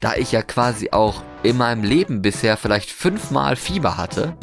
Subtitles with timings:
[0.00, 4.36] da ich ja quasi auch in meinem Leben bisher vielleicht fünfmal Fieber hatte,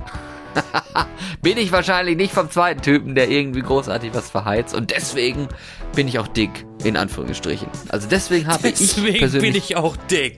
[1.41, 4.73] bin ich wahrscheinlich nicht vom zweiten Typen, der irgendwie großartig was verheizt.
[4.75, 5.47] Und deswegen
[5.95, 7.67] bin ich auch dick, in Anführungsstrichen.
[7.89, 9.51] Also deswegen habe ich Deswegen persönlich...
[9.53, 10.37] bin ich auch dick.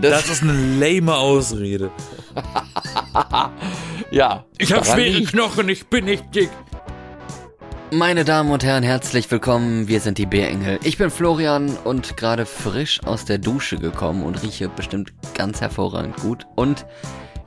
[0.00, 1.90] Das- Das, ist eine lame Ausrede.
[4.10, 6.50] ja, Ich habe schwere liegt- Knochen, ich bin nicht dick.
[7.94, 9.86] Meine Damen und Herren, herzlich willkommen.
[9.86, 10.78] Wir sind die Bärengel.
[10.82, 16.16] Ich bin Florian und gerade frisch aus der Dusche gekommen und rieche bestimmt ganz hervorragend
[16.16, 16.46] gut.
[16.56, 16.86] Und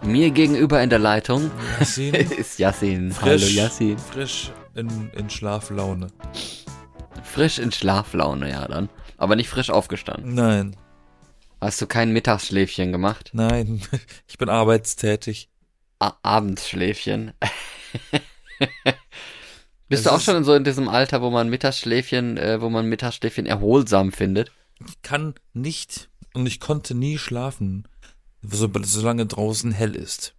[0.04, 1.50] mir gegenüber in der Leitung
[1.80, 3.12] Yassin, ist Yassin.
[3.12, 3.98] frisch, Hallo Yassin.
[3.98, 6.08] frisch in, in Schlaflaune.
[7.24, 8.90] Frisch in Schlaflaune, ja dann.
[9.18, 10.36] Aber nicht frisch aufgestanden.
[10.36, 10.76] Nein,
[11.60, 13.32] Hast du kein Mittagsschläfchen gemacht?
[13.34, 13.82] nein,
[14.28, 15.50] ich bin arbeitstätig.
[15.98, 17.34] A Abendschläfchen.
[19.88, 22.88] Bist Das du auch schon so in diesem Alter, wo man Mittagsschläfchen, äh, wo man
[22.88, 24.52] Mittagsschläfchen erholsam findet?
[24.88, 27.88] Ich kann nicht und ich konnte nie schlafen,
[28.42, 30.34] so, solange draußen hell ist.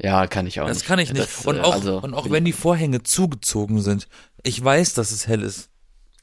[0.00, 0.86] Ja, kann ich auch Das nicht.
[0.86, 1.24] kann ich nicht.
[1.24, 4.08] Das, und, äh, auch, also, und auch wenn die Vorhänge zugezogen sind,
[4.44, 5.70] ich weiß, dass es hell ist.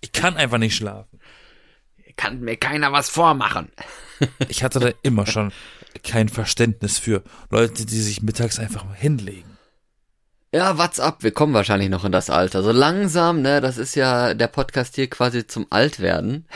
[0.02, 1.20] Ich kann einfach nicht schlafen.
[2.16, 3.70] kann mir keiner was vormachen.
[4.48, 5.52] Ich hatte da immer schon
[6.04, 9.55] kein Verständnis für Leute, die sich mittags einfach hinlegen.
[10.56, 11.22] Ja, what's up?
[11.22, 12.64] Wir kommen wahrscheinlich noch in das Alter.
[12.64, 16.48] So langsam, ne, das ist ja der Podcast hier quasi zum Altwerden.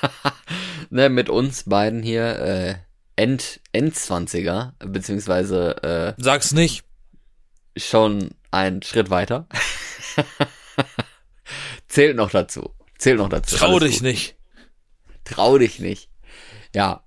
[0.90, 2.74] ne, mit uns beiden hier, äh,
[3.16, 6.84] End, Endzwanziger, beziehungsweise, Sag's nicht.
[7.74, 9.46] äh, schon einen Schritt weiter.
[11.88, 12.74] Zählt noch dazu.
[12.98, 13.56] Zählt noch dazu.
[13.56, 14.02] Trau Alles dich gut.
[14.02, 14.36] nicht.
[15.24, 16.10] Trau dich nicht.
[16.74, 17.02] Ja.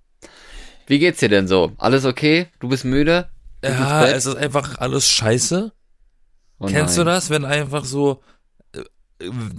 [0.87, 1.73] Wie geht's dir denn so?
[1.77, 2.47] Alles okay?
[2.59, 3.29] Du bist müde?
[3.61, 5.71] Du Ja, es ist einfach alles scheiße.
[6.59, 7.05] Oh Kennst nein.
[7.05, 8.21] du das, wenn einfach so
[8.73, 8.83] äh,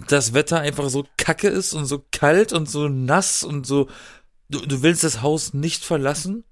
[0.08, 3.88] das Wetter einfach so kacke ist und so kalt und so nass und so
[4.50, 6.44] du, du willst das Haus nicht verlassen?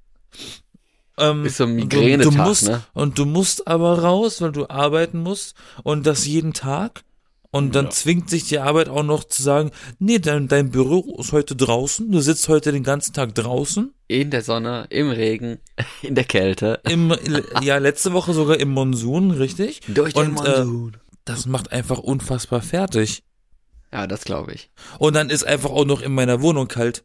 [1.19, 2.83] Ähm, Ist so ein du, Migränetag, du musst, ne?
[2.95, 7.03] Und du musst aber raus, weil du arbeiten musst und das jeden Tag.
[7.51, 7.91] Und dann Ja.
[7.91, 12.11] zwingt sich die Arbeit auch noch zu sagen, nee, dein, dein Büro ist heute draußen,
[12.13, 13.95] du sitzt heute den ganzen Tag draußen.
[14.07, 15.59] In der Sonne, im Regen,
[16.03, 16.81] in der Kälte.
[16.89, 17.15] Im,
[17.63, 19.81] ja, letzte Woche sogar im Monsun, richtig?
[19.89, 20.97] Durch den Monsun.
[21.25, 23.23] Das macht einfach unfassbar fertig.
[23.93, 24.71] ja, das glaube ich.
[24.99, 27.05] Und dann ist einfach auch noch in meiner Wohnung kalt.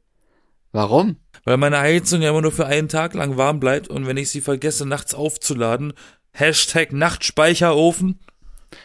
[0.73, 1.17] Warum?
[1.45, 4.29] Weil meine Heizung ja immer nur für einen Tag lang warm bleibt und wenn ich
[4.29, 5.93] sie vergesse, nachts aufzuladen,
[6.31, 8.19] Hashtag Nachtspeicherofen,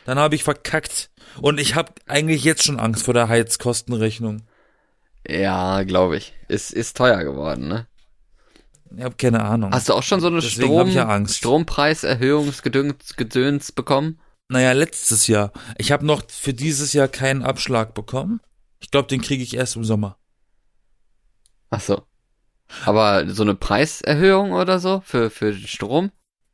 [0.04, 1.10] dann habe ich verkackt.
[1.40, 4.42] Und ich habe eigentlich jetzt schon Angst vor der Heizkostenrechnung.
[5.26, 6.32] Ja, glaube ich.
[6.48, 7.86] Ist, ist teuer geworden, ne?
[8.96, 9.72] Ich habe keine Ahnung.
[9.72, 11.36] Hast du auch schon so eine Deswegen Strom, ja Angst.
[11.36, 14.20] Strompreiserhöhungsgedöns Gedöns bekommen?
[14.48, 15.52] Naja, letztes Jahr.
[15.76, 18.40] Ich habe noch für dieses Jahr keinen Abschlag bekommen.
[18.80, 20.16] Ich glaube, den kriege ich erst im Sommer.
[21.70, 22.02] Ach so.
[22.84, 26.10] Aber so eine Preiserhöhung oder so für, für Strom?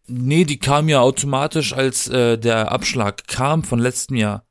[0.06, 4.44] Nee, die kam ja automatisch, als äh, der Abschlag kam von letztem Jahr.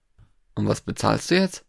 [0.55, 1.63] Und was bezahlst du jetzt?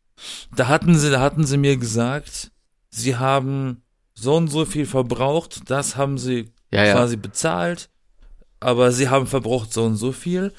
[0.56, 2.50] Da hatten sie, da hatten sie mir gesagt,
[2.91, 3.83] sie haben
[4.15, 6.93] so und so viel verbraucht, das haben sie Ja, ja.
[6.94, 7.91] quasi bezahlt,
[8.61, 10.53] aber sie haben verbraucht so und so viel.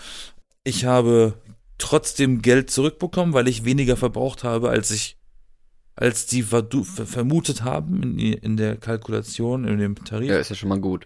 [0.64, 1.35] Ich habe
[1.78, 5.18] trotzdem Geld zurückbekommen, weil ich weniger verbraucht habe, als ich,
[5.96, 10.30] als die vermutet haben in, in der Kalkulation, in dem Tarif.
[10.30, 11.06] Ja, ist ja schon mal gut.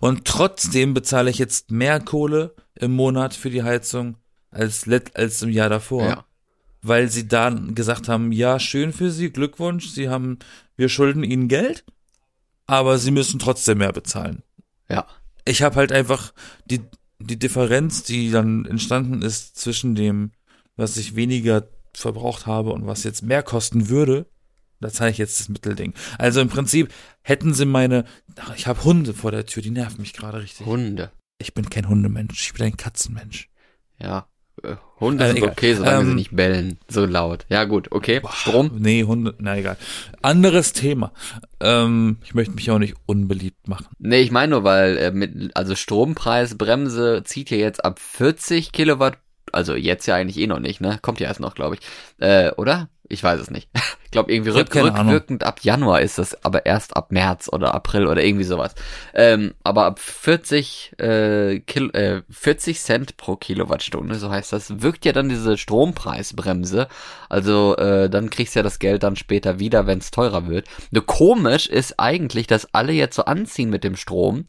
[0.00, 4.16] Und trotzdem bezahle ich jetzt mehr Kohle im Monat für die Heizung
[4.50, 6.24] als, als im Jahr davor Ja.
[6.82, 10.38] weil sie dann gesagt haben, ja, schön für Sie, Glückwunsch, Sie haben,
[10.76, 11.84] wir schulden Ihnen Geld,
[12.66, 14.42] aber Sie müssen trotzdem mehr bezahlen.
[14.88, 15.06] Ja.
[15.44, 16.32] Ich habe halt einfach
[16.64, 16.80] die,
[17.18, 20.32] die Differenz, die dann entstanden ist zwischen dem,
[20.76, 24.26] was ich weniger verbraucht habe und was jetzt mehr kosten würde,
[24.80, 25.94] da zahle ich jetzt das Mittelding.
[26.18, 26.92] Also im Prinzip
[27.22, 28.04] hätten sie meine,
[28.36, 30.66] ach, ich habe Hunde vor der Tür, die nerven mich gerade richtig.
[30.66, 31.10] Hunde.
[31.38, 33.48] Ich bin kein Hundemensch, ich bin ein Katzenmensch.
[33.98, 34.26] Ja.
[34.62, 35.50] Äh, Hunde Äh, sind egal.
[35.50, 36.78] okay, solange sie Ähm, nicht bellen.
[36.88, 37.46] So laut.
[37.48, 38.20] Ja, gut, okay.
[38.34, 38.72] Strom?
[38.78, 39.78] Nee, Hunde, na egal.
[40.20, 41.12] Anderes Thema.
[41.60, 43.86] Ähm, ich möchte mich auch nicht unbeliebt machen.
[43.98, 49.18] Nee, ich meine nur, weil äh, mit, also Strompreisbremse zieht ja jetzt ab 40 Kilowatt,
[49.52, 50.98] also jetzt ja eigentlich eh noch nicht, ne?
[51.02, 51.80] Kommt ja erst noch, glaube ich.
[52.18, 52.88] Äh, oder?
[53.10, 53.68] Ich weiß es nicht.
[54.02, 55.12] Ich glaube irgendwie Ich rück, keine Ahnung.
[55.12, 58.74] rückwirkend ab Januar ist das, aber erst ab März oder April oder irgendwie sowas.
[59.14, 65.04] Ähm, aber ab 40, äh, Kil äh, 40 Cent pro Kilowattstunde, so heißt das, wirkt
[65.04, 66.88] ja dann diese Strompreisbremse.
[67.28, 70.66] Also äh, dann kriegst du ja das Geld dann später wieder, wenn es teurer wird.
[70.90, 74.48] Nur komisch ist eigentlich, dass alle jetzt so anziehen mit dem Strom,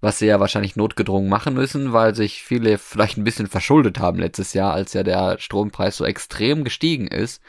[0.00, 4.20] was sie ja wahrscheinlich notgedrungen machen müssen, weil sich viele vielleicht ein bisschen verschuldet haben
[4.20, 7.42] letztes Jahr, als ja der Strompreis so extrem gestiegen ist.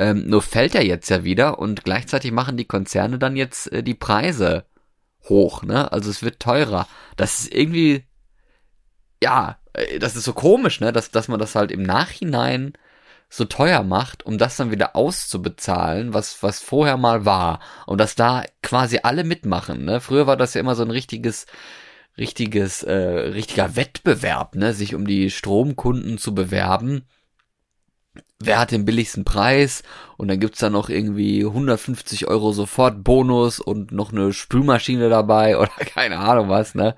[0.00, 3.82] Ähm, nur fällt er jetzt ja wieder und gleichzeitig machen die Konzerne dann jetzt äh,
[3.82, 4.64] die Preise
[5.28, 5.92] hoch, ne?
[5.92, 6.88] Also es wird teurer.
[7.18, 8.04] Das ist irgendwie,
[9.22, 10.90] ja, äh, das ist so komisch, ne?
[10.90, 12.72] Dass, dass man das halt im Nachhinein
[13.28, 17.60] so teuer macht, um das dann wieder auszubezahlen, was, was vorher mal war.
[17.84, 20.00] Und dass da quasi alle mitmachen, ne?
[20.00, 21.44] Früher war das ja immer so ein richtiges,
[22.16, 24.72] richtiges, äh, richtiger Wettbewerb, ne?
[24.72, 27.04] Sich um die Stromkunden zu bewerben
[28.38, 29.82] wer hat den billigsten Preis
[30.16, 35.58] und dann gibt's da noch irgendwie 150 Euro sofort Bonus und noch eine Spülmaschine dabei
[35.58, 36.96] oder keine Ahnung was, ne?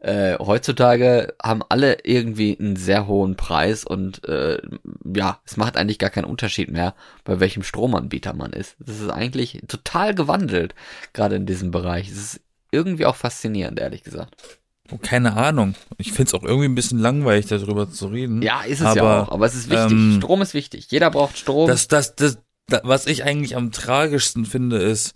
[0.00, 4.62] Äh, heutzutage haben alle irgendwie einen sehr hohen Preis und äh,
[5.12, 6.94] ja, es macht eigentlich gar keinen Unterschied mehr,
[7.24, 8.76] bei welchem Stromanbieter man ist.
[8.78, 10.76] Das ist eigentlich total gewandelt,
[11.14, 12.08] gerade in diesem Bereich.
[12.08, 12.40] Es ist
[12.70, 14.36] irgendwie auch faszinierend, ehrlich gesagt.
[14.90, 15.74] Oh, keine Ahnung.
[15.98, 18.40] Ich find's auch irgendwie ein bisschen langweilig, darüber zu reden.
[18.40, 19.92] Ja, ist es aber, ja auch, aber es ist wichtig.
[19.92, 20.90] ähm, Strom ist wichtig.
[20.90, 21.68] Jeder braucht Strom.
[21.68, 25.14] Das, das, das, das, was ich eigentlich am tragischsten finde, ist,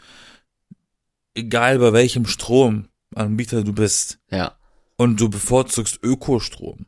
[1.34, 4.56] egal bei welchem Stromanbieter du bist ja.
[4.96, 6.86] und du bevorzugst Ökostrom,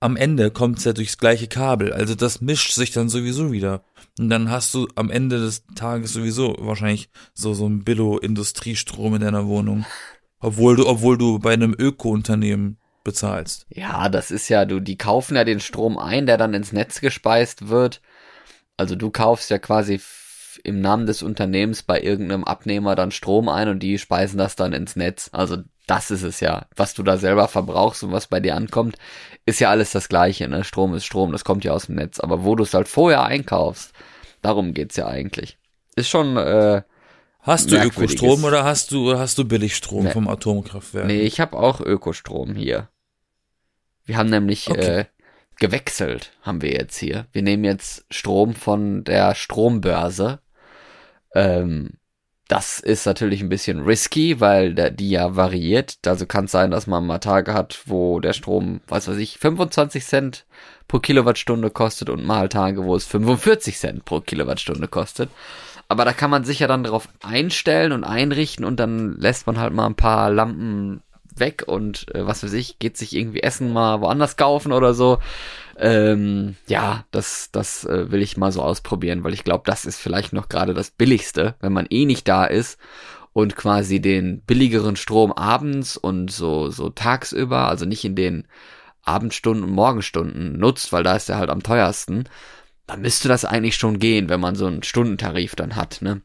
[0.00, 1.92] am Ende kommt's ja durchs gleiche Kabel.
[1.92, 3.84] Also das mischt sich dann sowieso wieder.
[4.18, 9.20] Und dann hast du am Ende des Tages sowieso wahrscheinlich so, so ein Billo-Industriestrom in
[9.22, 9.86] deiner Wohnung.
[10.42, 13.66] Obwohl du, obwohl du bei einem Öko-Unternehmen bezahlst.
[13.70, 17.00] Ja, das ist ja, du, die kaufen ja den Strom ein, der dann ins Netz
[17.00, 18.00] gespeist wird.
[18.76, 20.00] Also du kaufst ja quasi
[20.64, 24.72] im Namen des Unternehmens bei irgendeinem Abnehmer dann Strom ein und die speisen das dann
[24.72, 25.30] ins Netz.
[25.32, 26.66] Also das ist es ja.
[26.76, 28.96] Was du da selber verbrauchst und was bei dir ankommt,
[29.46, 30.64] ist ja alles das Gleiche, ne?
[30.64, 32.20] Strom ist Strom, das kommt ja aus dem Netz.
[32.20, 33.92] Aber wo du es halt vorher einkaufst,
[34.42, 35.58] darum geht's ja eigentlich.
[35.96, 36.82] Ist schon, äh,
[37.42, 37.76] Hast du.
[37.76, 40.10] Ökostrom oder hast du, hast du Billigstrom Nee.
[40.12, 41.06] vom Atomkraftwerk?
[41.06, 42.88] Nee, ich habe auch Ökostrom hier.
[44.04, 45.00] Wir haben nämlich Okay.
[45.00, 45.04] äh,
[45.58, 47.26] gewechselt, haben wir jetzt hier.
[47.32, 50.40] Wir nehmen jetzt Strom von der Strombörse.
[51.34, 51.90] Ähm,
[52.48, 55.98] das ist natürlich ein bisschen risky, weil der, die ja variiert.
[56.06, 59.38] Also kann es sein, dass man mal Tage hat, wo der Strom, was weiß ich,
[59.38, 60.46] 25 Cent
[60.86, 65.30] pro Kilowattstunde kostet und mal Tage, wo es 45 Cent pro Kilowattstunde kostet.
[65.92, 69.58] Aber da kann man sich ja dann darauf einstellen und einrichten und dann lässt man
[69.58, 71.02] halt mal ein paar Lampen
[71.36, 75.18] weg und äh, was weiß ich, geht sich irgendwie Essen mal woanders kaufen oder so.
[75.76, 79.98] Ähm, ja, das, das äh, will ich mal so ausprobieren, weil ich glaube, das ist
[79.98, 82.80] vielleicht noch gerade das Billigste, wenn man eh nicht da ist
[83.34, 88.48] und quasi den billigeren Strom abends und so, so tagsüber, also nicht in den
[89.02, 92.24] Abendstunden und Morgenstunden nutzt, weil da ist er halt am teuersten,
[92.92, 96.20] dann müsste das eigentlich schon gehen, wenn man so einen Stundentarif dann hat, ne?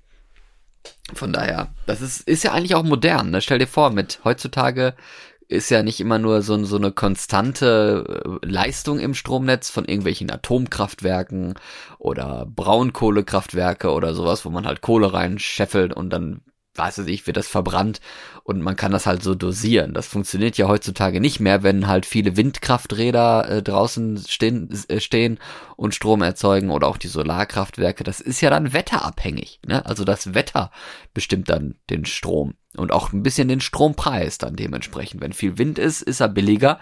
[1.14, 3.42] Von daher, das ist, ist ja eigentlich auch modern, ne?
[3.42, 4.94] Stell dir vor, mit heutzutage
[5.48, 10.30] ist ja nicht immer nur so, so eine konstante äh, Leistung im Stromnetz von irgendwelchen
[10.30, 11.54] Atomkraftwerken
[12.00, 16.42] oder Braunkohlekraftwerke oder sowas, wo man halt Kohle reinscheffelt und dann,
[16.77, 18.00] weiß ich, wird das verbrannt
[18.44, 19.94] und man kann das halt so dosieren.
[19.94, 25.39] Das funktioniert ja heutzutage nicht mehr, wenn halt viele Windkrafträder äh, draußen stehen, äh, stehen
[25.75, 28.03] und Strom erzeugen oder auch die Solarkraftwerke.
[28.03, 29.59] Das ist ja dann wetterabhängig.
[29.65, 29.85] Ne?
[29.85, 30.71] Also das Wetter
[31.13, 35.21] bestimmt dann den Strom und auch ein bisschen den Strompreis dann dementsprechend.
[35.21, 36.79] Wenn viel Wind ist, ist er billiger.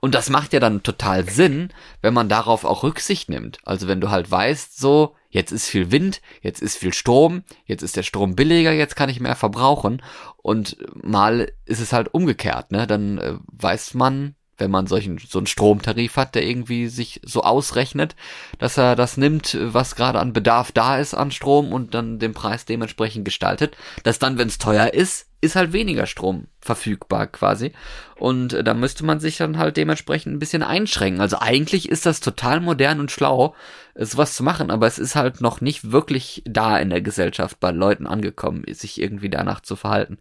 [0.00, 1.72] Und das macht ja dann total Sinn,
[2.02, 3.58] wenn man darauf auch Rücksicht nimmt.
[3.64, 7.82] Also wenn du halt weißt, so, jetzt ist viel Wind, jetzt ist viel Strom, jetzt
[7.82, 10.02] ist der Strom billiger, jetzt kann ich mehr verbrauchen.
[10.36, 12.86] Und mal ist es halt umgekehrt, ne?
[12.86, 17.42] Dann äh, weiß man, wenn man solchen, so einen Stromtarif hat, der irgendwie sich so
[17.42, 18.16] ausrechnet,
[18.58, 22.34] dass er das nimmt, was gerade an Bedarf da ist an Strom und dann den
[22.34, 27.72] Preis dementsprechend gestaltet, dass dann, wenn es teuer ist, ist halt weniger Strom verfügbar quasi.
[28.16, 31.20] Und äh, da müsste man sich dann halt dementsprechend ein bisschen einschränken.
[31.20, 33.54] Also eigentlich ist das total modern und schlau,
[33.94, 37.70] sowas zu machen, aber es ist halt noch nicht wirklich da in der Gesellschaft bei
[37.70, 40.18] Leuten angekommen, sich irgendwie danach zu verhalten.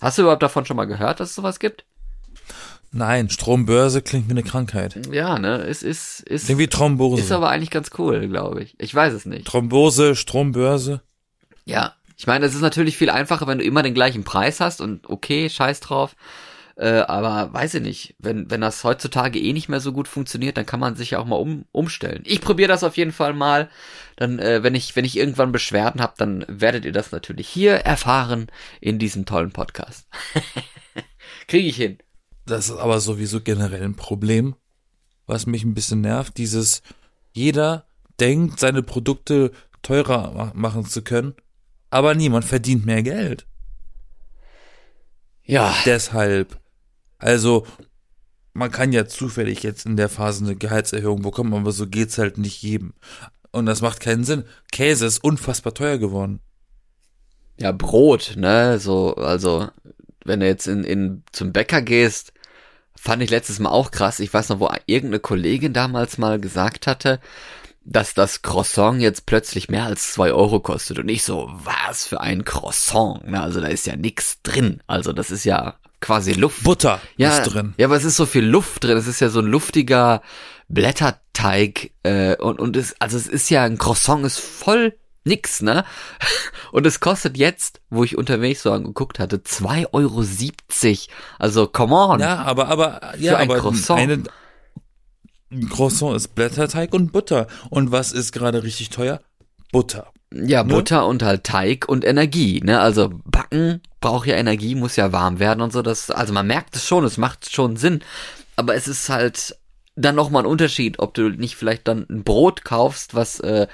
[0.00, 1.84] Hast du überhaupt davon schon mal gehört, dass es sowas gibt?
[2.92, 5.06] Nein, Strombörse klingt wie eine Krankheit.
[5.12, 7.20] Ja, ne, es ist, ist, Klingt wie Thrombose.
[7.20, 8.74] ist aber eigentlich ganz cool, glaube ich.
[8.78, 9.46] Ich weiß es nicht.
[9.46, 11.02] Thrombose, Strombörse.
[11.64, 14.80] Ja, ich meine, es ist natürlich viel einfacher, wenn du immer den gleichen Preis hast
[14.80, 16.16] und okay, scheiß drauf.
[16.78, 20.58] Äh, aber weiß ich nicht, wenn, wenn das heutzutage eh nicht mehr so gut funktioniert,
[20.58, 22.22] dann kann man sich ja auch mal um, umstellen.
[22.26, 23.70] Ich probiere das auf jeden Fall mal.
[24.16, 27.76] Dann, äh, wenn ich, wenn ich irgendwann Beschwerden habe, dann werdet ihr das natürlich hier
[27.76, 28.48] erfahren
[28.80, 30.06] in diesem tollen Podcast.
[31.48, 31.98] Kriege ich hin.
[32.44, 34.54] Das ist aber sowieso generell ein Problem,
[35.26, 36.36] was mich ein bisschen nervt.
[36.36, 36.82] Dieses,
[37.32, 37.86] jeder
[38.20, 39.50] denkt, seine Produkte
[39.82, 41.34] teurer ma- machen zu können,
[41.90, 43.46] aber niemand verdient mehr Geld.
[45.44, 46.58] Ja, Deshalb,
[47.18, 47.66] also,
[48.52, 52.38] man kann ja zufällig jetzt in der Phase eine Gehaltserhöhung bekommen, aber so geht's halt
[52.38, 52.94] nicht jedem.
[53.52, 54.44] Und das macht keinen Sinn.
[54.72, 56.40] Käse ist unfassbar teuer geworden.
[57.58, 59.68] ja, Brot, ne, so, also,
[60.24, 62.32] wenn du jetzt in, in zum Bäcker gehst,
[62.96, 64.20] fand ich letztes Mal auch krass.
[64.20, 67.20] Ich weiß noch, wo irgendeine Kollegin damals mal gesagt hatte,
[67.86, 70.98] dass das Croissant jetzt plötzlich mehr als zwei Euro kostet.
[70.98, 73.20] Und ich so, was für ein Croissant?
[73.24, 74.82] Na, also da ist ja nix drin.
[74.88, 76.64] Also das ist ja quasi Luft.
[76.64, 77.74] Butter ja, ist drin.
[77.76, 78.96] Ja, aber es ist so viel Luft drin.
[78.96, 80.20] Es ist ja so ein luftiger
[80.68, 81.92] Blätterteig.
[82.02, 85.84] Äh, und, und es, also es ist ja, ein Croissant ist voll nix, ne?
[86.72, 90.24] Und es kostet jetzt, wo ich unterwegs so angeguckt hatte, 2,70 Euro.
[91.38, 92.20] Also, come on.
[92.20, 94.00] Ja, aber, aber, ja, aber Croissant.
[94.00, 94.28] eine, ein
[95.70, 97.46] Croissant ist Blätterteig und Butter.
[97.70, 99.20] Und was ist gerade richtig teuer?
[99.72, 100.12] Butter.
[100.34, 100.74] Ja, Ne?
[100.74, 102.80] Butter und halt Teig und Energie, ne?
[102.80, 105.82] Also backen braucht ja Energie, muss ja warm werden und so.
[105.82, 108.00] Das, also man merkt es schon, es macht schon Sinn.
[108.56, 109.56] Aber es ist halt
[109.94, 113.66] dann nochmal ein Unterschied, ob du nicht vielleicht dann ein Brot kaufst, was äh,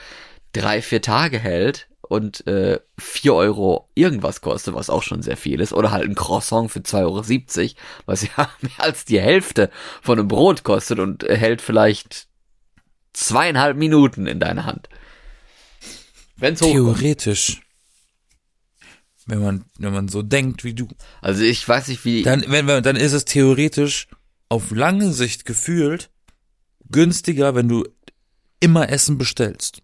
[0.52, 5.60] drei, vier Tage hält und äh, vier Euro irgendwas kostet, was auch schon sehr viel
[5.60, 5.72] ist.
[5.72, 9.70] Oder halt ein Croissant für 2,70 Euro, was ja mehr als die Hälfte
[10.02, 12.28] von einem Brot kostet und hält vielleicht
[13.14, 14.90] zweieinhalb Minuten in deiner Hand.
[16.36, 16.60] Wenn's.
[16.60, 17.62] Theoretisch.
[19.24, 20.88] Wenn man, wenn man so denkt wie du.
[21.22, 22.22] Also ich weiß nicht, wie.
[22.24, 24.08] Dann, wenn, wenn, dann ist es theoretisch
[24.50, 26.10] auf lange Sicht gefühlt
[26.90, 27.88] günstiger, wenn du
[28.60, 29.82] immer Essen bestellst,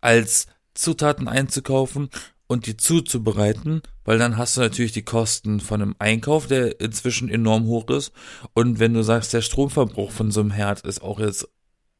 [0.00, 2.10] als Zutaten einzukaufen
[2.46, 7.28] und die zuzubereiten, weil dann hast du natürlich die Kosten von einem Einkauf, der inzwischen
[7.28, 8.12] enorm hoch ist.
[8.52, 11.48] Und wenn du sagst, der Stromverbrauch von so einem Herd ist auch jetzt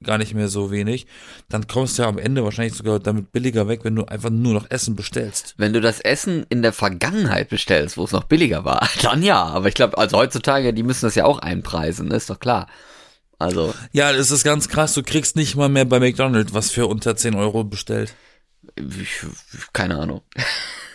[0.02, 1.06] gar nicht mehr so wenig,
[1.48, 4.52] dann kommst du ja am Ende wahrscheinlich sogar damit billiger weg, wenn du einfach nur
[4.52, 5.54] noch Essen bestellst.
[5.56, 9.42] Wenn du das Essen in der Vergangenheit bestellst, wo es noch billiger war, dann ja.
[9.42, 12.68] Aber ich glaube, also heutzutage, die müssen das ja auch einpreisen, ist doch klar.
[13.38, 14.94] Also, Ja, das ist ganz krass.
[14.94, 18.14] Du kriegst nicht mal mehr bei McDonald's was für unter 10 Euro bestellt.
[18.76, 19.10] Ich,
[19.72, 20.22] keine Ahnung.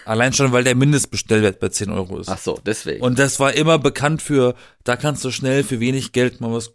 [0.05, 2.29] Allein schon, weil der Mindestbestellwert bei 10 Euro ist.
[2.29, 3.03] Ach so, deswegen.
[3.03, 6.73] Und das war immer bekannt für, da kannst du schnell für wenig Geld mal was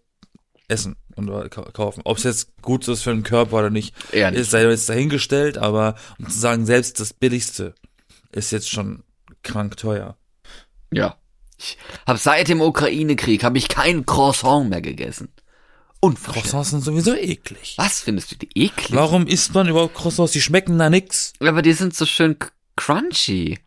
[0.68, 2.02] essen und ka- kaufen.
[2.04, 4.40] Ob es jetzt gut ist für den Körper oder nicht, Eher nicht.
[4.40, 7.74] ist jetzt dahingestellt, aber um zu sagen, selbst das Billigste
[8.32, 9.02] ist jetzt schon
[9.42, 10.16] krank teuer.
[10.90, 11.16] ja.
[11.56, 15.28] Ich habe seit dem Ukraine-Krieg habe ich kein Croissant mehr gegessen.
[16.04, 16.44] Unverschämt.
[16.44, 17.74] Croissants sind sowieso eklig.
[17.78, 18.92] Was findest du die eklig?
[18.92, 20.32] Warum isst man überhaupt Croissants?
[20.32, 21.32] Die schmecken na nix.
[21.40, 22.36] Aber die sind so schön
[22.76, 23.58] crunchy.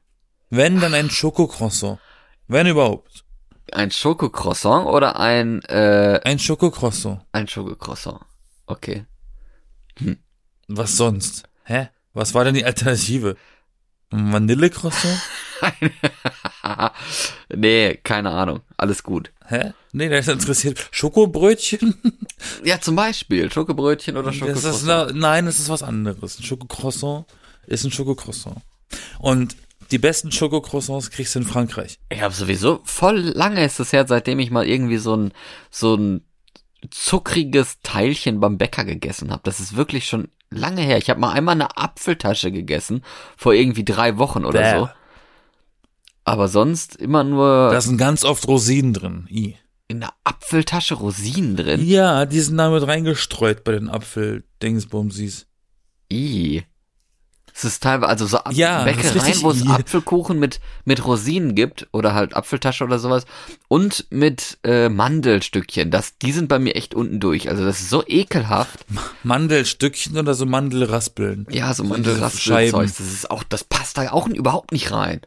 [0.49, 1.99] Wenn, dann ein Schokocroissant.
[2.47, 3.23] Wenn überhaupt.
[3.71, 7.21] Ein Schokocroissant oder ein äh, Ein Schokocroissant.
[7.33, 8.21] ein Schokocroissant?
[8.65, 9.05] Okay.
[10.67, 11.43] Was sonst?
[11.63, 11.89] Hä?
[12.13, 13.35] Was war denn die Alternative?
[14.11, 15.19] Vanillecroissant?
[17.55, 18.61] nee, keine Ahnung.
[18.77, 19.31] Alles gut.
[19.47, 19.73] Hä?
[19.93, 20.87] Nee, ist interessiert.
[20.91, 21.95] Schokobrötchen?
[22.63, 25.15] Ja, zum Beispiel Schokobrötchen oder Das Schokocroissant.
[25.15, 26.39] nein, das ist was anderes.
[26.39, 27.25] Ein Schokocroissant
[27.65, 28.57] ist ein Schokocroissant.
[29.19, 29.55] Und
[29.91, 31.99] die besten Schokocroissants kriegst du in Frankreich.
[32.09, 35.31] Ich habe sowieso voll lange ist es her, seitdem ich mal irgendwie so ein
[35.71, 36.25] so ein
[36.91, 39.41] zuckriges Teilchen beim Bäcker gegessen habe.
[39.43, 40.97] Das ist wirklich schon lange her.
[40.97, 43.03] Ich habe mal einmal eine Apfeltasche gegessen
[43.35, 44.79] vor irgendwie drei Wochen oder Bäh.
[44.79, 44.89] so.
[46.27, 49.27] Aber sonst immer nur Da sind ganz oft Rosinen drin.
[49.29, 49.55] I.
[49.87, 51.87] in einer Apfeltasche Rosinen drin.
[51.87, 55.45] Ja, die sind damit reingestreut bei den Apfel-Dingsbumsis.
[56.11, 56.63] I.
[57.55, 59.69] Es ist teilweise, also so Ja, Bäckereien, wo es I.
[59.69, 63.23] Apfelkuchen mit, mit Rosinen gibt oder halt Apfeltasche oder sowas
[63.69, 65.89] und mit äh, Mandelstückchen.
[65.91, 67.49] Das, die sind bei mir echt unten durch.
[67.49, 68.85] Also das ist so ekelhaft.
[69.23, 71.47] Mandelstückchen oder so Mandelraspeln.
[71.49, 72.71] Ja, so Mandelraspelzeug.
[72.73, 72.81] Scheiben.
[72.81, 75.21] Das ist auch, das passt da auch überhaupt nicht rein.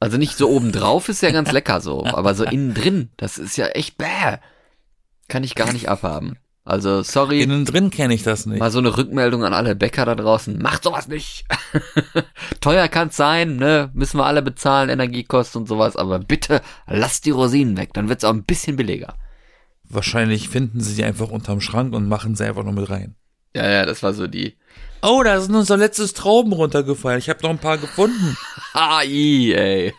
[0.00, 3.38] Also nicht so oben drauf ist ja ganz lecker so, aber so innen drin, das
[3.38, 4.38] ist ja echt bäh.
[5.28, 6.38] Kann ich gar nicht abhaben.
[6.68, 7.40] Also sorry.
[7.40, 8.60] Innen drin kenne ich das nicht.
[8.60, 10.58] Mal so eine Rückmeldung an alle Bäcker da draußen.
[10.60, 11.46] Macht sowas nicht.
[12.60, 13.90] Teuer kann's sein, ne?
[13.94, 18.24] Müssen wir alle bezahlen, Energiekosten und sowas, aber bitte lasst die Rosinen weg, dann wird's
[18.24, 19.14] auch ein bisschen billiger.
[19.84, 23.14] Wahrscheinlich finden sie die einfach unterm Schrank und machen sie einfach nur mit rein.
[23.56, 24.57] Ja, ja, das war so die.
[25.02, 27.18] Oh, da sind unser letztes Trauben runtergefallen.
[27.18, 28.36] Ich habe noch ein paar gefunden.
[28.72, 29.94] AI, ey.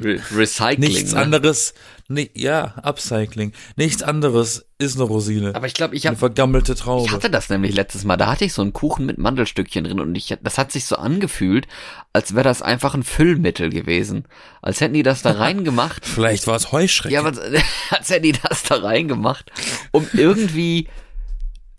[0.00, 0.80] Re Recycling.
[0.90, 1.20] Nichts ne?
[1.20, 1.74] anderes.
[2.08, 3.52] Nee, ja, Upcycling.
[3.76, 5.54] Nichts anderes ist eine Rosine.
[5.54, 7.10] Aber ich glaube, ich eine habe vergammelte Ich Traube.
[7.10, 8.16] hatte das nämlich letztes Mal.
[8.16, 10.96] Da hatte ich so einen Kuchen mit Mandelstückchen drin und ich, das hat sich so
[10.96, 11.68] angefühlt,
[12.12, 14.26] als wäre das einfach ein Füllmittel gewesen.
[14.60, 16.04] Als hätten die das da reingemacht.
[16.04, 17.14] Vielleicht war es Heuschrecken.
[17.14, 17.32] ja, aber
[17.90, 19.50] als hätten die das da reingemacht,
[19.92, 20.88] um irgendwie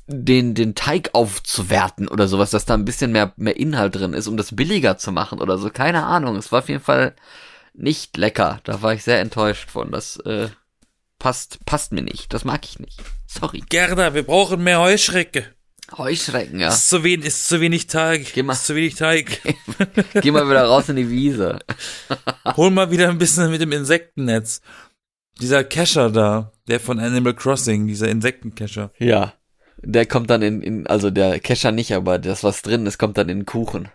[0.08, 4.28] den, den Teig aufzuwerten oder sowas, dass da ein bisschen mehr, mehr Inhalt drin ist,
[4.28, 5.70] um das billiger zu machen oder so.
[5.70, 6.36] Keine Ahnung.
[6.36, 7.16] Es war auf jeden Fall
[7.74, 8.60] nicht lecker.
[8.64, 9.92] Da war ich sehr enttäuscht von.
[9.92, 10.50] Das äh,
[11.20, 12.34] passt, passt mir nicht.
[12.34, 13.02] Das mag ich nicht.
[13.28, 13.64] Sorry.
[13.68, 15.46] Gerda, wir brauchen mehr Heuschrecke.
[15.98, 16.70] Heuschrecken, ja.
[16.70, 18.34] Ist zu wenig, ist zu wenig Teig.
[18.34, 18.54] Geh mal.
[18.54, 19.42] Ist zu wenig Teig.
[20.22, 21.60] Geh mal wieder raus in die Wiese.
[22.58, 24.62] Hol mal wieder ein bisschen mit dem Insektennetz.
[25.42, 28.92] Dieser Kescher da, der von Animal Crossing, dieser Insektenkescher.
[28.98, 29.34] Ja.
[29.86, 33.18] Der kommt dann in, in also der Kescher nicht, aber das, was drin ist, kommt
[33.18, 33.90] dann in den Kuchen.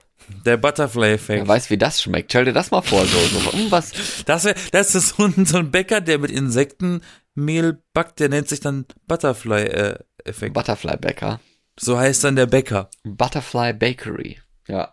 [0.45, 1.41] Der Butterfly-Effekt.
[1.41, 2.31] Wer weiß, wie das schmeckt.
[2.31, 3.93] Stell dir das mal vor, so, so was.
[4.27, 8.49] Das, wär, das ist so ein, so ein Bäcker, der mit Insektenmehl backt, der nennt
[8.49, 10.53] sich dann Butterfly-Effekt.
[10.53, 11.41] Butterfly Bäcker.
[11.81, 12.91] so heißt dann der Bäcker.
[13.05, 14.39] Butterfly Bakery.
[14.67, 14.93] Ja,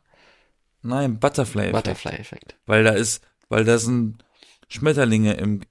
[0.85, 1.73] Nein, Butterfly-Effekt.
[1.73, 2.55] Butterfly-Effekt.
[2.67, 4.23] Weil da ist, weil da sind
[4.69, 5.61] Schmetterlinge im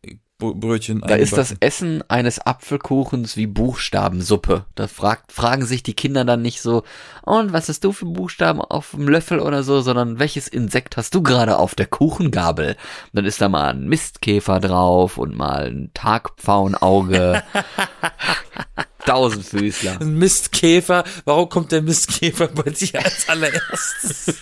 [0.53, 1.55] Brötchen Da ist das.
[1.61, 4.65] Essen eines Apfelkuchens wie Buchstabensuppe.
[4.75, 6.83] Da fragt, fragen sich die Kinder dann nicht so,
[7.23, 11.15] und was hast du für Buchstaben auf dem Löffel oder so, sondern welches Insekt hast
[11.15, 12.77] du gerade auf der Kuchengabel?
[13.13, 17.43] Dann ist da mal ein Mistkäfer drauf und mal ein Tagpfauenauge.
[19.07, 20.01] Tausendfüßler.
[20.01, 21.05] Ein Mistkäfer.
[21.25, 24.35] Warum kommt der Mistkäfer bei dir als allererstes?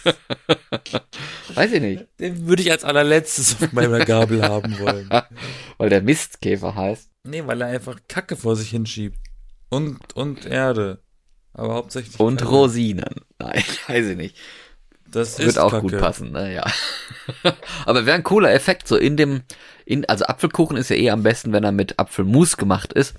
[1.54, 2.06] Weiß ich nicht.
[2.20, 5.08] Den würde ich als allerletztes auf meiner Gabel haben wollen.
[5.78, 7.10] Weil der Mistkäfer heißt.
[7.24, 9.16] Nee, weil er einfach Kacke vor sich hinschiebt.
[9.68, 11.02] Und, und Erde.
[11.54, 12.18] Aber hauptsächlich.
[12.18, 12.50] Und Kacke.
[12.50, 13.14] Rosinen.
[13.38, 14.36] Nein, weiß ich nicht.
[15.06, 15.82] Das ist Wird auch Kacke.
[15.82, 16.64] gut passen, naja.
[17.86, 19.42] Aber wäre ein cooler Effekt, so in dem,
[19.84, 23.14] in, also Apfelkuchen ist ja eh am besten, wenn er mit Apfelmus gemacht ist.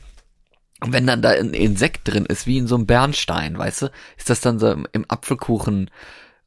[0.83, 3.91] Und wenn dann da ein Insekt drin ist, wie in so einem Bernstein, weißt du,
[4.17, 5.89] ist das dann so im, Apfelkuchen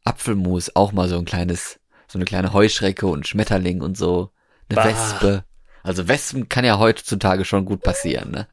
[0.04, 4.30] Apfelmus auch mal so ein kleines, so eine kleine Heuschrecke und Schmetterling und so,
[4.68, 4.84] eine Bah.
[4.84, 5.44] Wespe.
[5.82, 8.48] Also Wespen kann ja heutzutage schon gut passieren, ne?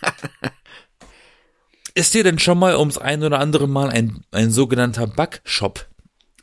[1.94, 5.86] Ist dir denn schon mal ums ein oder andere Mal ein, ein sogenannter Backshop?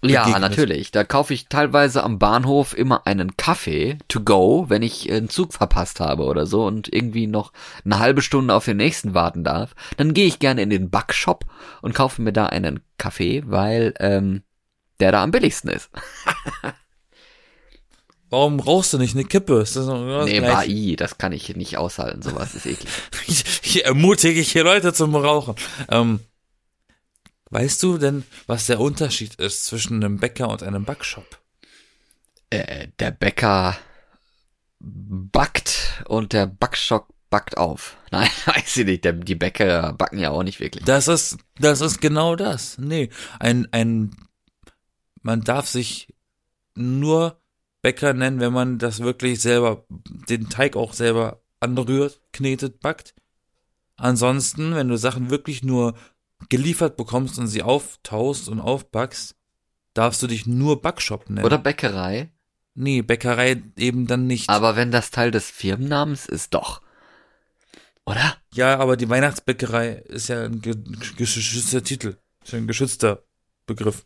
[0.04, 0.50] Ja, begegnet?
[0.50, 0.92] natürlich.
[0.92, 5.54] Da kaufe ich teilweise am Bahnhof immer einen Kaffee to go, wenn ich einen Zug
[5.54, 7.54] verpasst habe oder so und irgendwie noch
[7.86, 9.76] eine halbe Stunde auf den nächsten warten darf.
[9.98, 11.46] Dann gehe ich gerne in den Backshop
[11.82, 14.44] und kaufe mir da einen Kaffee, weil ähm,
[15.00, 15.90] der da am billigsten ist.
[18.30, 19.60] Warum rauchst du nicht eine Kippe?
[19.62, 20.72] Ist das nee, Gleiche?
[20.72, 22.24] Bai, das kann ich nicht aushalten.
[22.24, 22.90] Sowas ist eklig.
[23.28, 25.56] Ich, hier ermutige ich hier Leute zum Rauchen.
[25.90, 26.20] Ähm,
[27.54, 31.40] weißt du denn, was der Unterschied ist zwischen einem Bäcker und einem Backshop?
[32.50, 33.78] Äh, der Bäcker
[34.80, 37.98] backt und der Backstock backt auf.
[38.12, 39.06] Nein, weiß ich nicht.
[39.06, 40.84] Der, die Bäcker backen ja auch nicht wirklich.
[40.86, 42.78] Das ist, das ist genau das.
[42.78, 44.16] Nee, ein, ein,
[45.22, 46.14] man darf sich
[46.76, 47.40] nur
[47.82, 53.14] Bäcker nennen, wenn man das wirklich selber, den Teig auch selber anrührt, knetet, backt.
[53.96, 55.96] Ansonsten, wenn du Sachen wirklich nur
[56.50, 59.36] geliefert bekommst und sie auftaust und aufbackst,
[59.94, 61.46] darfst du dich nur Backshop nennen.
[61.46, 62.32] Oder Bäckerei.
[62.76, 64.50] Nee, Bäckerei eben dann nicht.
[64.50, 66.82] Aber wenn das Teil des Firmennamens ist, doch.
[68.06, 68.36] Oder?
[68.54, 70.76] ja, aber die Weihnachtsbäckerei ist ja ein ge
[71.18, 72.18] geschützter Titel.
[72.44, 73.24] Ist ja ein geschützter
[73.66, 74.06] Begriff.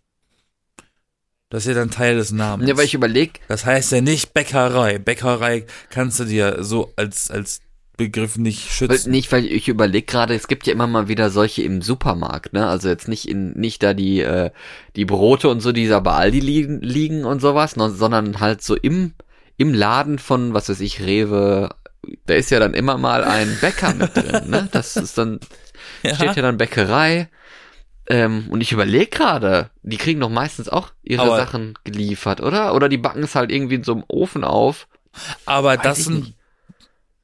[1.49, 2.67] Das ist ja dann Teil des Namens.
[2.67, 4.99] Ja, weil ich überleg, das heißt ja nicht Bäckerei.
[4.99, 7.61] Bäckerei kannst du dir so als, als
[7.97, 9.09] Begriff nicht schützen.
[9.11, 12.67] nicht, weil ich überleg gerade, es gibt ja immer mal wieder solche im Supermarkt, ne?
[12.67, 14.51] Also jetzt nicht in, nicht da die, äh,
[14.95, 18.75] die Brote und so, die da bei Aldi liegen, liegen und sowas, sondern halt so
[18.75, 19.13] im,
[19.57, 21.69] im Laden von, was weiß ich, Rewe,
[22.27, 24.69] da ist ja dann immer mal ein Bäcker mit drin, ne?
[24.71, 25.39] Das ist dann,
[26.05, 27.29] steht ja dann Bäckerei.
[28.09, 32.73] Ähm, und ich überleg gerade, die kriegen doch meistens auch ihre Aber- Sachen geliefert, oder?
[32.73, 34.87] Oder die backen es halt irgendwie in so einem Ofen auf.
[35.45, 36.36] aber Weiß das sind, nicht.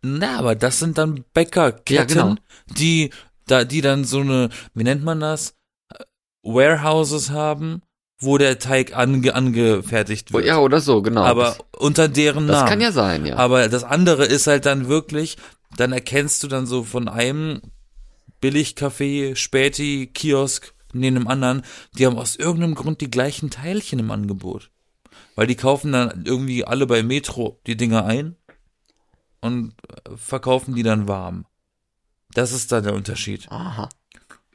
[0.03, 2.35] Na, aber das sind dann Bäckerketten, Ja, genau.
[2.77, 3.09] die,
[3.47, 5.55] da, die dann so eine, wie nennt man das?
[5.89, 6.03] Äh,
[6.43, 7.81] Warehouses haben,
[8.19, 10.45] wo der Teig ange, angefertigt wird.
[10.45, 11.23] ja, oder so, genau.
[11.23, 12.69] aber das, unter deren das Namen.
[12.69, 13.37] kann ja sein, ja.
[13.37, 15.37] Aber das andere ist halt dann wirklich,
[15.77, 17.61] dann erkennst du dann so von einem
[18.41, 21.63] Billigcafé, Späti, Kiosk, neben dem anderen,
[21.97, 24.69] die haben aus irgendeinem Grund die gleichen Teilchen im Angebot.
[25.35, 28.35] Weil die kaufen dann irgendwie alle bei Metro die Dinger ein
[29.43, 29.73] und
[30.15, 31.45] verkaufen die dann warm.
[32.33, 33.47] Das ist da der Unterschied.
[33.51, 33.89] Aha.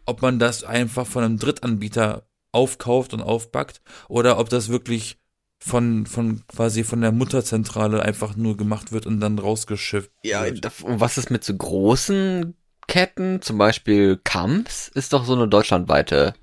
[0.06, 5.18] Ob man das einfach von einem Drittanbieter aufkauft und aufbackt oder ob das wirklich
[5.60, 10.64] von, von quasi von der Mutterzentrale einfach nur gemacht wird und dann rausgeschifft Ja, wird.
[10.82, 13.42] und was ist mit so großen Ketten?
[13.42, 16.34] Zum Beispiel Kamps ist doch so eine deutschlandweite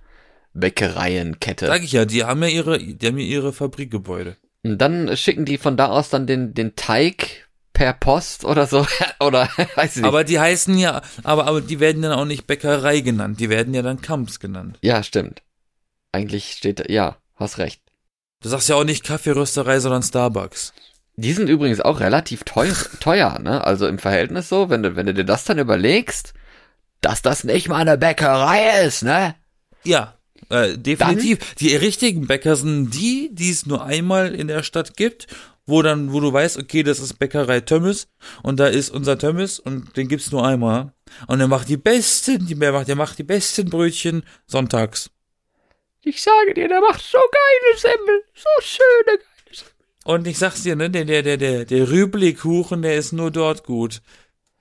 [0.53, 1.67] Bäckereienkette.
[1.67, 4.37] Sag ich ja, die haben ja ihre, die haben ja ihre Fabrikgebäude.
[4.63, 7.44] Und dann schicken die von da aus dann den, den Teig
[7.75, 8.87] per Post oder so.
[9.19, 10.05] oder weiß ich nicht.
[10.05, 13.75] Aber die heißen ja, aber, aber die werden dann auch nicht Bäckerei genannt, die werden
[13.75, 14.79] ja dann Kamps genannt.
[14.81, 15.43] ja, stimmt.
[16.11, 17.81] Eigentlich steht, da- ja, hast recht.
[18.41, 20.73] Du sagst ja auch nicht Kaffeerösterei, sondern Starbucks.
[21.17, 23.63] Die sind übrigens auch relativ teuer, teuer, ne?
[23.63, 26.33] Also im Verhältnis so, wenn du, wenn du dir das dann überlegst,
[27.01, 29.35] dass das nicht mal eine Bäckerei ist, ne?
[29.83, 30.15] Ja,
[30.49, 31.55] äh, definitiv.
[31.55, 35.27] Die richtigen Bäcker sind die, die es nur einmal in der Stadt gibt,
[35.65, 38.07] wo dann, wo du weißt, okay, das ist Bäckerei Tömmes
[38.43, 40.93] und da ist unser Tömmes und den gibt's nur einmal.
[41.27, 45.09] Und er macht die besten, die, der macht, der macht die besten Brötchen sonntags.
[46.01, 49.73] Ich sage dir, der macht so geile Semmel, so schöne geile Semmel.
[50.03, 53.63] Und ich sag's dir, ne, der, der, der, der, der Rüblikuchen, der ist nur dort
[53.63, 54.01] gut.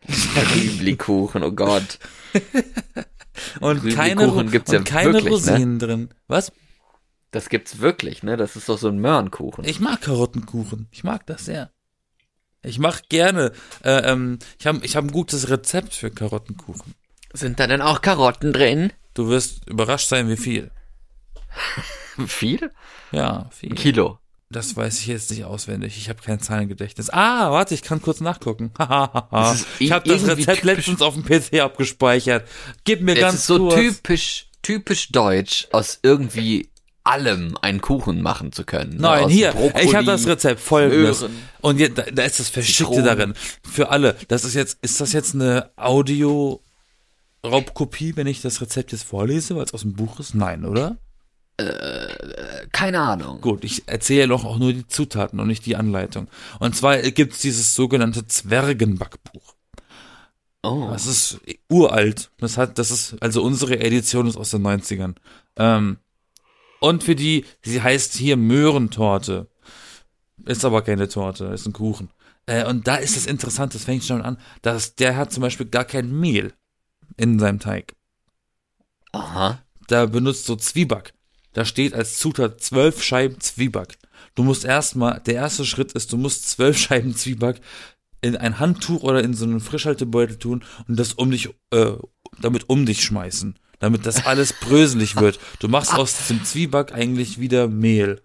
[0.09, 1.99] Rüblikuchen, oh Gott.
[3.61, 5.31] Und keine, Rüblikuchen gibt's und ja keine wirklich, ne?
[5.53, 6.09] Rosinen drin.
[6.29, 6.53] Was?
[7.35, 8.37] Das gibt's wirklich, ne?
[8.37, 9.65] Das ist doch so ein Möhrenkuchen.
[9.65, 10.87] Ich mag Karottenkuchen.
[10.93, 11.73] Ich mag das sehr.
[12.63, 13.51] Ich mach gerne.
[13.83, 16.95] Äh, ähm, ich habe ich hab ein gutes Rezept für Karottenkuchen.
[17.33, 18.93] Sind da denn auch Karotten drin?
[19.15, 20.71] Du wirst überrascht sein, wie viel.
[22.29, 22.71] Viel?
[23.11, 23.71] Ja, viel.
[23.71, 24.21] Ein Kilo.
[24.49, 25.99] Das weiß ich jetzt nicht auswendig.
[25.99, 27.11] Ich habe kein Zahlengedächtnis.
[27.11, 28.71] Ah, warte, ich kann kurz nachgucken.
[29.81, 32.47] Ich habe das Rezept letztens auf dem PC abgespeichert.
[32.85, 33.75] Gib mir Es ganz ist so kurz.
[33.75, 36.69] typisch, typisch deutsch, aus irgendwie
[37.05, 38.97] allem einen Kuchen machen zu können.
[38.97, 39.03] ne?
[39.03, 41.21] Nein, hier, Brokkoli, ich habe das Rezept folgendes.
[41.21, 41.37] Möhren.
[41.61, 43.05] Und jetzt, da, da ist das Verschickte Zitronen.
[43.05, 43.35] darin.
[43.63, 44.17] Für alle.
[44.29, 46.61] Das ist jetzt, ist das jetzt eine Audio
[47.45, 50.35] Raubkopie, wenn ich das Rezept jetzt vorlese, weil es aus dem Buch ist?
[50.35, 50.97] Nein, oder?
[52.73, 53.41] Keine Ahnung.
[53.41, 56.27] Gut, ich erzähle doch auch nur die Zutaten und nicht die Anleitung.
[56.59, 59.55] Und zwar gibt's dieses sogenannte Zwergenbackbuch.
[60.65, 60.89] Oh.
[60.91, 61.39] Das ist
[61.69, 62.31] uralt.
[62.39, 65.15] Das hat, das ist, also unsere Edition ist aus den 90ern.
[65.57, 65.99] Ähm,
[66.85, 69.49] und für die, sie heißt hier Möhrentorte.
[70.45, 72.11] Ist aber keine Torte, ist ein Kuchen.
[72.45, 75.67] Äh, und da ist das interessant, das fängt schon an, dass der hat zum Beispiel
[75.67, 76.53] gar kein Mehl
[77.17, 77.95] in seinem Teig.
[79.13, 79.63] Aha.
[79.89, 81.15] Da benutzt so Zwieback.
[81.55, 83.97] Da steht als Zutat zwölf Scheiben Zwieback.
[84.35, 87.63] Du musst erstmal, der erste Schritt ist, du musst zwölf Scheiben Zwieback
[88.21, 91.93] in ein Handtuch oder in so einen Frischhaltebeutel tun und das um dich, äh,
[92.41, 93.59] damit um dich schmeißen.
[93.85, 95.39] Damit das alles bröselig wird.
[95.59, 98.23] Du machst aus dem Zwieback eigentlich wieder Mehl.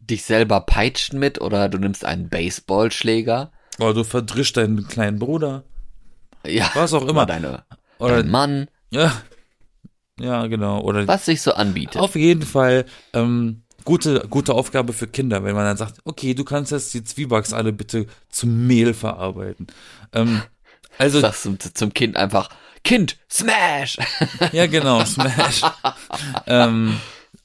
[0.00, 3.52] Dich selber peitschen mit oder du nimmst einen Baseballschläger.
[3.78, 5.62] Oder du verdrischst deinen kleinen Bruder.
[6.44, 6.68] Ja.
[6.74, 7.24] Was auch immer.
[7.24, 7.62] Deine,
[8.00, 8.66] Oder, dein Mann.
[8.90, 9.12] ja.
[10.18, 10.80] Ja, genau.
[10.80, 11.96] Oder Was sich so anbietet.
[12.02, 16.42] Auf jeden Fall ähm, gute, gute Aufgabe für Kinder, wenn man dann sagt, okay, du
[16.42, 19.68] kannst jetzt die Zwiebacks alle bitte zum Mehl verarbeiten.
[20.12, 20.42] Ähm,
[20.98, 22.50] also, Sagst du zum Kind einfach,
[22.84, 23.98] Kind, smash!
[24.52, 25.62] ja genau, Smash.
[26.46, 26.96] ähm,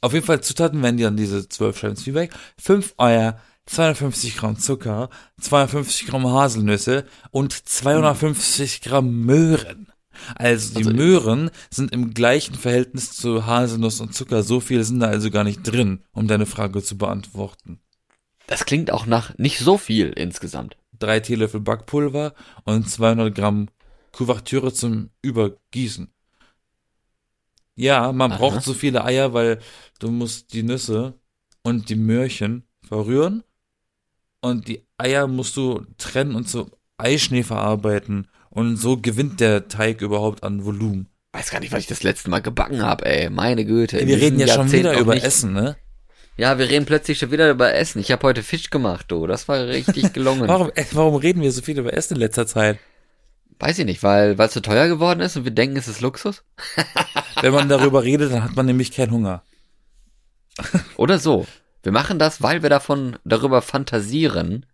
[0.02, 4.58] auf jeden Fall Zutaten werden die dann diese 12 Scheiben Zwieback, 5 Eier, 250 Gramm
[4.58, 5.10] Zucker,
[5.41, 9.88] 250 Gramm Haselnüsse und 250 Gramm Möhren.
[10.36, 14.43] Also die Also- Möhren sind im gleichen Verhältnis zu Haselnuss und Zucker.
[14.43, 17.80] So viel sind da also gar nicht drin, um deine Frage zu beantworten.
[18.48, 20.78] Das klingt auch nach nicht so viel insgesamt.
[20.98, 23.67] Drei Teelöffel Backpulver und 200 Gramm
[24.15, 26.10] Kuvertüre zum Übergießen.
[27.75, 28.38] Ja, man Aha.
[28.38, 29.60] braucht so viele Eier, weil
[29.99, 31.19] du musst die Nüsse
[31.63, 33.43] und die Möhrchen verrühren
[34.39, 40.01] und die Eier musst du trennen und zu Eischnee verarbeiten und so gewinnt der Teig
[40.01, 41.10] überhaupt an Volumen.
[41.34, 43.30] Weiß gar nicht, was ich das letzte Mal gebacken habe, ey.
[43.30, 44.08] Meine Güte.
[44.08, 45.25] Wir reden ja schon Jahrzehnt wieder auch über nicht.
[45.25, 45.75] Essen, ne?
[46.38, 47.99] Ja, wir reden plötzlich schon wieder über Essen.
[47.99, 49.28] Ich habe heute Fisch gemacht, du.
[49.28, 50.47] Das war richtig gelungen.
[50.47, 52.80] Warum, warum reden wir so viel über Essen in letzter Zeit?
[53.60, 56.02] Weiß ich nicht, weil weil es so teuer geworden ist und wir denken, es ist
[56.02, 56.44] Luxus?
[57.41, 59.44] Wenn man darüber redet, dann hat man nämlich keinen Hunger.
[60.98, 61.46] Oder so.
[61.84, 64.65] Wir machen das, weil wir davon darüber fantasieren,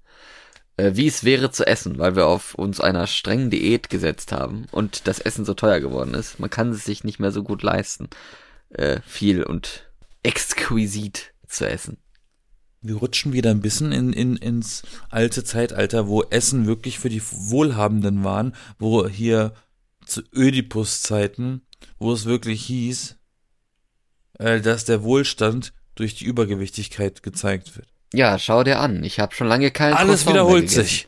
[0.78, 4.66] äh, wie es wäre zu essen, weil wir auf uns einer strengen Diät gesetzt haben
[4.72, 6.40] und das Essen so teuer geworden ist.
[6.40, 8.10] Man kann es sich nicht mehr so gut leisten,
[8.70, 9.92] äh, viel und
[10.24, 11.98] exquisit zu essen.
[12.82, 17.22] Wir rutschen wieder ein bisschen in, in, ins alte Zeitalter, wo Essen wirklich für die
[17.22, 19.54] Wohlhabenden waren, wo hier
[20.06, 21.62] zu Ödipus-Zeiten,
[22.00, 23.18] wo es wirklich hieß,
[24.40, 27.88] äh, dass der Wohlstand durch die Übergewichtigkeit gezeigt wird.
[28.14, 29.04] Ja, schau dir an.
[29.04, 31.08] Ich habe schon lange keinen Alles Croissant wiederholt sich.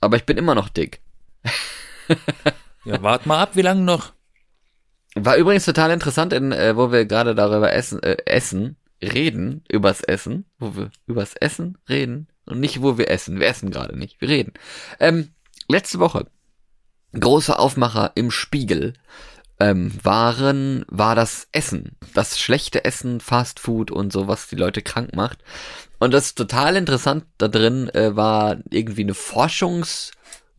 [0.00, 1.00] Aber ich bin immer noch dick.
[2.84, 4.12] Ja, wart mal ab, wie lange noch?
[5.14, 10.02] War übrigens total interessant, in, äh, wo wir gerade darüber essen, äh, essen, reden, übers
[10.02, 13.40] Essen, wo wir übers Essen reden und nicht, wo wir essen.
[13.40, 14.52] Wir essen gerade nicht, wir reden.
[14.98, 15.30] Ähm,
[15.68, 16.26] letzte Woche,
[17.18, 18.94] großer Aufmacher im Spiegel,
[19.58, 21.96] ähm, waren, war das Essen.
[22.14, 25.38] Das schlechte Essen, Fast Food und so, was die Leute krank macht.
[25.98, 29.14] Und das total interessant da drin äh, war irgendwie eine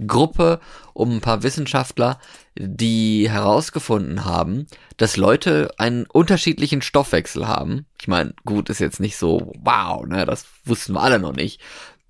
[0.02, 0.60] Forschungsgruppe
[0.94, 2.20] um ein paar Wissenschaftler,
[2.58, 7.86] die herausgefunden haben, dass Leute einen unterschiedlichen Stoffwechsel haben.
[8.00, 11.62] Ich meine, gut, ist jetzt nicht so, wow, ne, das wussten wir alle noch nicht.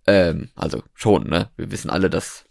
[0.08, 2.46] Ähm, also schon, ne, wir wissen alle, dass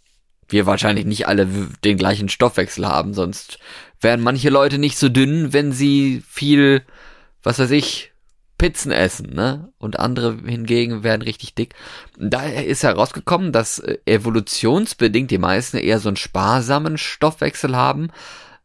[0.48, 1.46] wir wahrscheinlich nicht alle
[1.84, 3.58] den gleichen Stoffwechsel haben, sonst
[4.00, 6.84] wären manche Leute nicht so dünn, wenn sie viel,
[7.42, 8.09] was weiß ich,
[8.60, 9.72] Pizzen essen, ne?
[9.78, 11.74] Und andere hingegen werden richtig dick.
[12.18, 18.10] Daher ist herausgekommen, dass äh, evolutionsbedingt die meisten eher so einen sparsamen Stoffwechsel haben.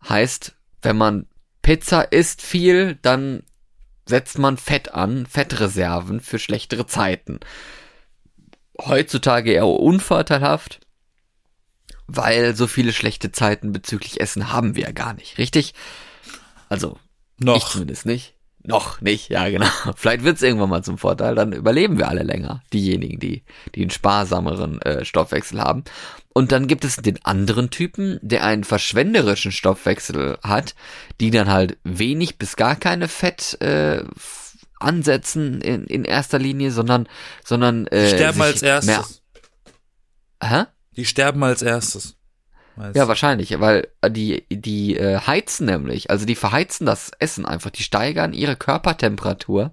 [0.10, 1.28] Heißt, wenn man
[1.62, 3.44] Pizza isst viel, dann
[4.06, 7.40] setzt man Fett an, Fettreserven für schlechtere Zeiten.
[8.78, 10.82] Heutzutage eher unvorteilhaft,
[12.06, 15.74] weil so viele schlechte Zeiten bezüglich Essen haben wir ja gar nicht, richtig?
[16.68, 17.00] Also,
[17.40, 17.56] Noch.
[17.56, 18.35] ich zumindest nicht.
[18.68, 19.68] Noch nicht, ja genau.
[19.96, 22.62] Vielleicht wird's irgendwann mal zum Vorteil, dann überleben wir alle länger.
[22.74, 23.44] Diejenigen, die,
[23.76, 25.84] die einen sparsameren äh, Stoffwechsel haben.
[26.34, 30.76] Und dann gibt es den anderen Typen, der einen verschwenderischen Stoffwechsel hat,
[31.22, 34.04] die dann halt wenig bis gar keine Fett äh,
[34.80, 37.08] ansetzen in, in erster Linie, sondern
[37.44, 39.22] sondern Die äh, sterben sich als erstes.
[40.42, 40.66] Mehr, hä?
[40.98, 42.18] Die sterben als erstes.
[42.76, 47.46] Meinst Ja, wahrscheinlich, weil äh, die, die äh, heizen nämlich, also die verheizen das Essen
[47.46, 49.72] einfach, die steigern ihre Körpertemperatur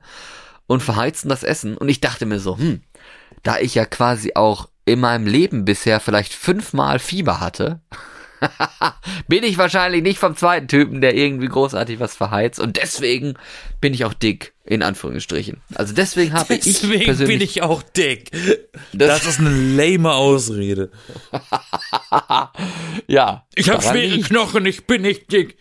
[0.67, 1.77] und verheizen das Essen.
[1.77, 2.83] Und ich dachte mir so, hm,
[3.43, 7.81] da ich ja quasi auch in meinem Leben bisher vielleicht fünfmal Fieber hatte,
[9.29, 12.61] bin ich wahrscheinlich nicht vom zweiten Typen, der irgendwie großartig was verheizt.
[12.61, 13.35] Und deswegen
[13.81, 15.61] bin ich auch dick, in Anführungsstrichen.
[15.75, 17.39] Also deswegen habe ich Deswegen persönlich...
[17.39, 18.31] bin ich auch dick.
[18.93, 20.91] das, Das ist eine lame Ausrede.
[23.07, 24.29] ja, Ich habe schwere liegt's.
[24.29, 25.57] Knochen, ich bin nicht dick.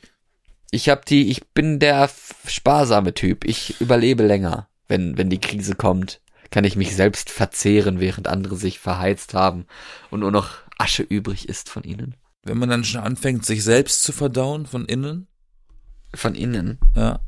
[0.72, 2.10] Ich hab die, ich bin der
[2.48, 3.46] sparsame Typ.
[3.46, 6.22] Ich überlebe länger, wenn, wenn die Krise kommt.
[6.50, 9.66] Kann ich mich selbst verzehren, während andere sich verheizt haben
[10.10, 12.16] und nur noch Asche übrig ist von ihnen.
[12.44, 15.28] Wenn man dann schon anfängt, sich selbst zu verdauen von innen,
[16.14, 16.80] Von innen.
[16.96, 17.20] ja.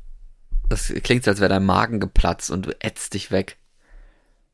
[0.69, 3.57] Das klingt so, als wäre dein Magen geplatzt und du ätzt dich weg.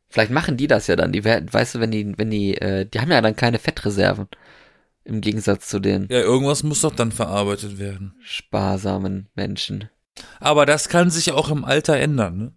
[0.10, 1.12] Vielleicht machen die das ja dann.
[1.14, 4.28] Die weißt du, wenn die, wenn die, äh, die haben ja dann keine Fettreserven.
[5.06, 8.16] Im Gegensatz zu den Ja, irgendwas muss doch dann verarbeitet werden.
[8.22, 9.90] sparsamen Menschen.
[10.40, 12.54] Aber das kann sich auch im Alter ändern, ne?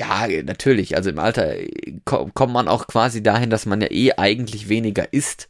[0.00, 0.96] Ja, natürlich.
[0.96, 4.68] Also im Alter äh, ko- kommt man auch quasi dahin, dass man ja eh eigentlich
[4.70, 5.48] weniger isst,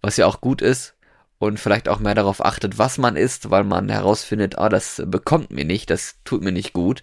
[0.00, 0.96] was ja auch gut ist.
[1.38, 5.50] Und vielleicht auch mehr darauf achtet, was man isst, weil man herausfindet, ah, das bekommt
[5.50, 7.02] mir nicht, das tut mir nicht gut.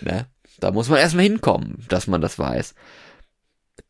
[0.00, 0.26] Ne?
[0.58, 2.74] Da muss man erstmal hinkommen, dass man das weiß.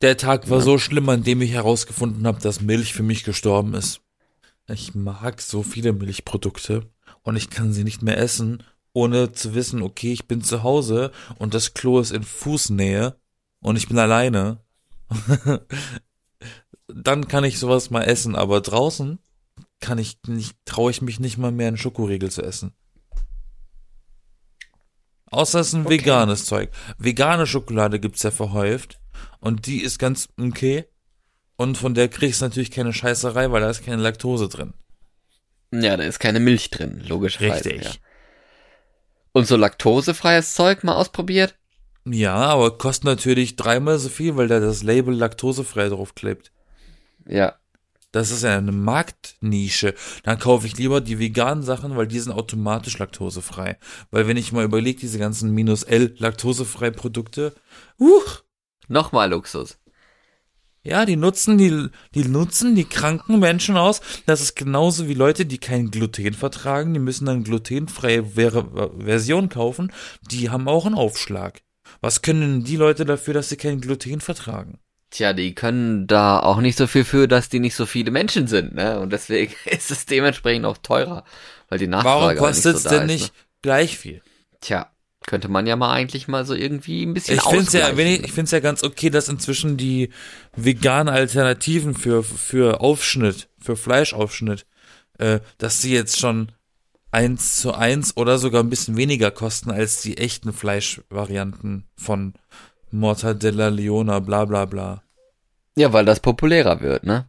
[0.02, 0.64] Der Tag war Ja.
[0.64, 4.00] so schlimm, an dem ich herausgefunden habe, dass Milch für mich gestorben ist.
[4.68, 6.88] Ich mag so viele Milchprodukte
[7.22, 8.62] und ich kann sie nicht mehr essen,
[8.92, 13.16] ohne zu wissen, okay, ich bin zu Hause und das Klo ist in Fußnähe
[13.60, 14.58] und ich bin alleine.
[16.86, 19.18] Dann kann ich sowas mal essen, aber draußen
[19.80, 22.72] kann ich nicht, traue ich mich nicht mal mehr einen Schokoriegel zu essen.
[25.30, 26.00] Außer es ist ein Okay.
[26.00, 26.70] veganes Zeug.
[26.98, 29.00] Vegane Schokolade gibt's ja verhäuft.
[29.38, 30.86] Und die ist ganz okay.
[31.56, 34.74] Und von der kriegst du natürlich keine Scheißerei, weil da ist keine Laktose drin.
[35.72, 37.70] Ja, da ist keine Milch drin, logischerweise.
[37.70, 37.84] Richtig.
[37.84, 37.90] Ja.
[39.32, 41.54] Und so laktosefreies Zeug mal ausprobiert?
[42.04, 46.50] Ja, aber kostet natürlich dreimal so viel, weil da das Label laktosefrei draufklebt.
[47.28, 47.54] Ja.
[48.12, 49.94] Das ist ja eine Marktnische.
[50.24, 53.78] Dann kaufe ich lieber die veganen Sachen, weil die sind automatisch laktosefrei.
[54.10, 57.54] Weil wenn ich mal überlege, diese ganzen minus L laktosefrei Produkte,
[57.98, 58.42] uch,
[58.88, 59.78] Nochmal Luxus.
[60.82, 64.00] ja, die nutzen die, die nutzen die kranken Menschen aus.
[64.26, 69.48] Das ist genauso wie Leute, die kein Gluten vertragen, die müssen dann glutenfreie Ver Version
[69.48, 69.92] kaufen.
[70.30, 71.62] Die haben auch einen Aufschlag.
[72.00, 74.80] Was können die Leute dafür, dass sie kein Gluten vertragen?
[75.10, 78.46] Tja, die können da auch nicht so viel für, dass die nicht so viele Menschen
[78.46, 79.00] sind, ne?
[79.00, 81.24] Und deswegen ist es dementsprechend auch teurer,
[81.68, 83.40] weil die Nachfrage Warum halt kostet nicht es so denn ist, nicht Ne?
[83.62, 84.22] gleich viel?
[84.60, 84.90] Tja,
[85.26, 88.06] könnte man ja mal eigentlich mal so irgendwie ein bisschen Ich finde es ja, wenn
[88.06, 90.10] ich, ich find's ja ganz okay, dass inzwischen die
[90.56, 94.66] veganen Alternativen für, für Aufschnitt, für Fleischaufschnitt,
[95.18, 96.52] äh, dass sie jetzt schon
[97.10, 102.34] eins zu eins oder sogar ein bisschen weniger kosten als die echten Fleischvarianten von
[102.90, 105.02] Mortadella Leona, bla bla bla.
[105.76, 107.26] Ja, weil das populärer wird, ne?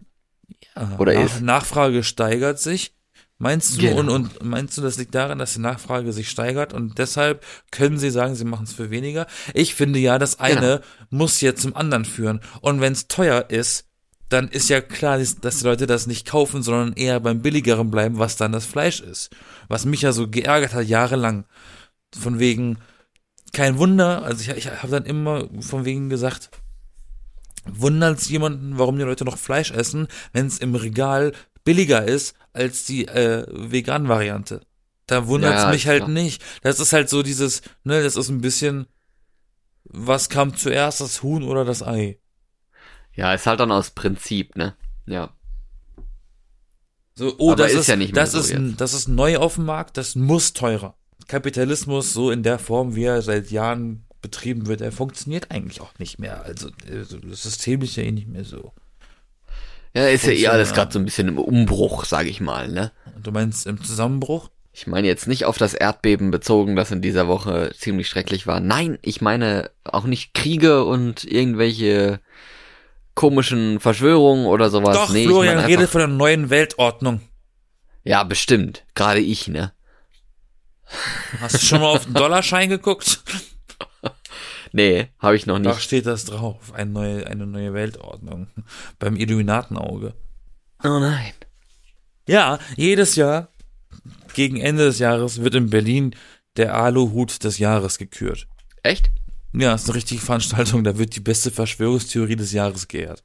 [0.75, 2.93] Ja, Oder Nach, ist- Nachfrage steigert sich.
[3.37, 3.99] Meinst du, Genau.
[3.99, 7.97] und, und meinst du, das liegt daran, dass die Nachfrage sich steigert und deshalb können
[7.97, 9.25] sie sagen, sie machen es für weniger?
[9.55, 12.41] Ich finde ja, das eine muss ja zum anderen führen.
[12.61, 13.85] Und wenn es teuer ist,
[14.29, 18.19] dann ist ja klar, dass die Leute das nicht kaufen, sondern eher beim billigeren bleiben,
[18.19, 19.31] was dann das Fleisch ist.
[19.67, 21.45] Was mich ja so geärgert hat, jahrelang.
[22.17, 22.77] Von wegen,
[23.53, 26.49] kein Wunder, also ich, ich habe dann immer von wegen gesagt,
[27.65, 31.33] wundert's jemanden, warum die Leute noch Fleisch essen, wenn es im Regal
[31.63, 34.61] billiger ist als die äh, vegan Variante.
[35.07, 36.09] Da wundert's Ja, mich halt klar.
[36.09, 36.43] nicht.
[36.61, 38.87] Das ist halt so dieses, ne, das ist ein bisschen,
[39.83, 42.17] was kam zuerst, das Huhn oder das Ei?
[43.13, 44.75] Ja, ist halt dann aus Prinzip, ne?
[45.05, 45.33] Ja.
[47.13, 49.55] So, oh, Aber das ist ja nicht mehr das so ist, das ist neu auf
[49.55, 50.95] dem Markt, das muss teurer.
[51.31, 55.97] Kapitalismus, so in der Form, wie er seit Jahren betrieben wird, er funktioniert eigentlich auch
[55.97, 56.43] nicht mehr.
[56.43, 58.73] Also, äh, das System ist ja eh nicht mehr so.
[59.93, 62.91] Ja, ist ja eh alles gerade so ein bisschen im Umbruch, sag ich mal, ne?
[63.15, 64.49] Und du meinst im Zusammenbruch?
[64.73, 68.59] Ich meine jetzt nicht auf das Erdbeben bezogen, das in dieser Woche ziemlich schrecklich war.
[68.59, 72.19] Nein, ich meine auch nicht Kriege und irgendwelche
[73.15, 74.95] komischen Verschwörungen oder sowas.
[74.95, 77.21] Doch, nee, Florian ich meine redet von der neuen Weltordnung.
[78.03, 78.83] Ja, bestimmt.
[78.95, 79.71] Gerade ich, ne?
[81.39, 83.21] Hast du schon mal auf den Dollarschein geguckt?
[84.73, 85.81] Nee, habe ich noch Da nicht.
[85.81, 86.73] steht das drauf.
[86.73, 88.47] Eine neue, eine neue Weltordnung.
[88.99, 90.13] Beim Illuminatenauge.
[90.83, 91.33] Oh nein.
[92.27, 93.49] Ja, jedes Jahr,
[94.33, 96.15] gegen Ende des Jahres, wird in Berlin
[96.55, 98.47] der Aluhut des Jahres gekürt.
[98.83, 99.11] Echt?
[99.53, 103.23] Ja, ist eine richtige Veranstaltung, da wird die beste Verschwörungstheorie des Jahres geehrt.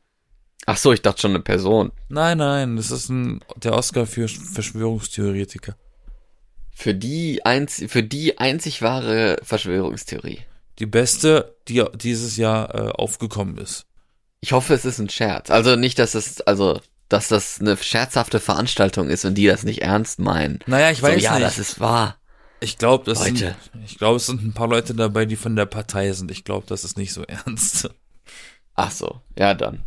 [0.66, 1.92] Ach so, ich dachte schon eine Person.
[2.08, 5.76] Nein, nein, das ist ein, der Oscar für Verschwörungstheoretiker.
[6.78, 10.40] Für die, einz für die einzig wahre Verschwörungstheorie.
[10.78, 13.86] Die beste, die dieses Jahr äh, aufgekommen ist.
[14.42, 15.50] Ich hoffe, es ist ein Scherz.
[15.50, 19.80] Also nicht, dass es, also, dass das eine scherzhafte Veranstaltung ist und die das nicht
[19.80, 20.58] ernst meinen.
[20.66, 21.46] Naja, ich weiß so, ja, nicht.
[21.46, 22.18] das ist wahr.
[22.60, 23.54] Ich glaube, das sind,
[23.86, 26.30] ich glaube, es sind ein paar Leute dabei, die von der Partei sind.
[26.30, 27.88] Ich glaube, das ist nicht so ernst.
[28.74, 29.82] Ach so, ja dann.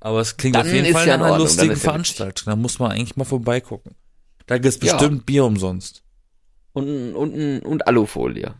[0.00, 2.46] Aber es klingt Dann auf jeden Fall ja nach in einer Ordnung, lustigen ja Veranstaltung.
[2.46, 3.94] Da muss man eigentlich mal vorbeigucken.
[4.46, 4.96] Da gibt's Ja.
[4.96, 6.02] bestimmt Bier umsonst.
[6.76, 8.54] Und, und, und Alufolie.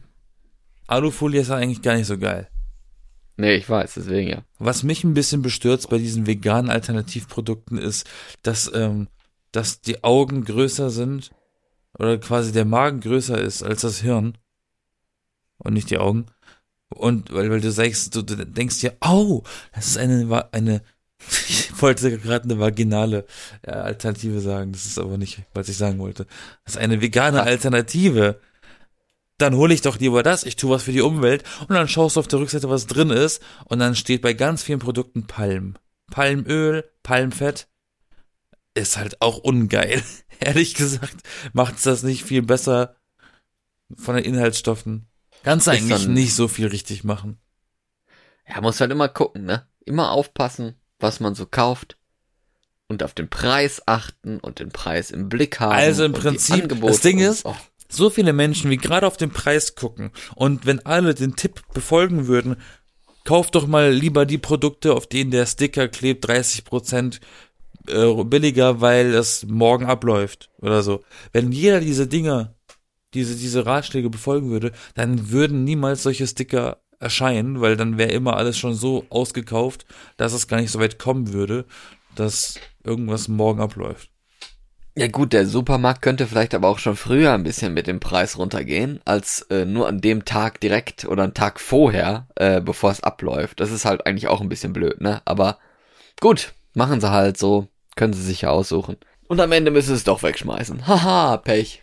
[0.87, 2.49] Alufolie ist eigentlich gar nicht so geil.
[3.37, 4.43] Nee, ich weiß, deswegen ja.
[4.59, 8.09] Was mich ein bisschen bestürzt bei diesen veganen Alternativprodukten ist,
[8.41, 9.09] dass, ähm,
[9.53, 11.31] dass die Augen größer sind
[11.99, 14.39] oder quasi der Magen größer ist als das Hirn
[15.59, 16.25] und nicht die Augen.
[16.89, 19.43] Und weil, weil du sagst, du, du denkst dir, oh,
[19.75, 20.81] das ist eine, eine,
[21.49, 23.27] ich wollte gerade eine vaginale
[23.63, 26.27] äh, Alternative sagen, das ist aber nicht, was ich sagen wollte.
[26.65, 27.43] Das ist eine vegane?
[27.43, 28.41] Alternative.
[29.39, 32.17] Dann hole ich doch lieber das, ich tue was für die Umwelt und dann schaust
[32.17, 35.77] du auf der Rückseite, was drin ist und dann steht bei ganz vielen Produkten Palm.
[36.11, 37.69] Palmöl, Palmfett
[38.75, 40.03] ist halt auch ungeil.
[40.41, 41.17] Ehrlich gesagt,
[41.53, 42.97] macht's das nicht viel besser
[43.95, 45.07] von den Inhaltsstoffen.
[45.43, 47.39] Kannst eigentlich dann- nicht so viel richtig machen.
[48.49, 49.67] Ja, muss halt immer gucken, ne?
[49.85, 51.97] Immer aufpassen, was man so kauft.
[52.89, 55.73] Und auf den Preis achten und den Preis im Blick haben.
[55.73, 57.57] Also im Prinzip, das Ding ist, oh,
[57.89, 62.29] So viele Menschen, wie gerade auf den Preis gucken und wenn alle den Tipp befolgen
[62.29, 62.57] würden,
[63.25, 67.21] kauf doch mal lieber die Produkte, auf denen der Sticker klebt, 30%
[67.89, 71.03] äh, billiger, weil es morgen abläuft oder so.
[71.33, 72.55] Wenn jeder diese Dinger,
[73.15, 78.37] diese, diese Ratschläge befolgen würde, dann würden niemals solche Sticker erscheinen, weil dann wäre immer
[78.37, 81.65] alles schon so ausgekauft, dass es gar nicht so weit kommen würde,
[82.15, 84.11] dass irgendwas morgen abläuft.
[84.99, 88.39] Ja gut, der Supermarkt könnte vielleicht aber auch schon früher ein bisschen mit dem Preis
[88.39, 93.03] runtergehen, als äh, nur an dem Tag direkt oder einen Tag vorher, äh, bevor es
[93.03, 93.61] abläuft.
[93.61, 95.21] Das ist halt eigentlich auch ein bisschen blöd, ne?
[95.27, 95.59] Aber
[96.19, 98.97] gut, machen sie halt so, können sie sich ja aussuchen.
[99.29, 100.87] Und am Ende müssen sie es doch wegschmeißen.
[100.87, 101.83] Haha, Pech.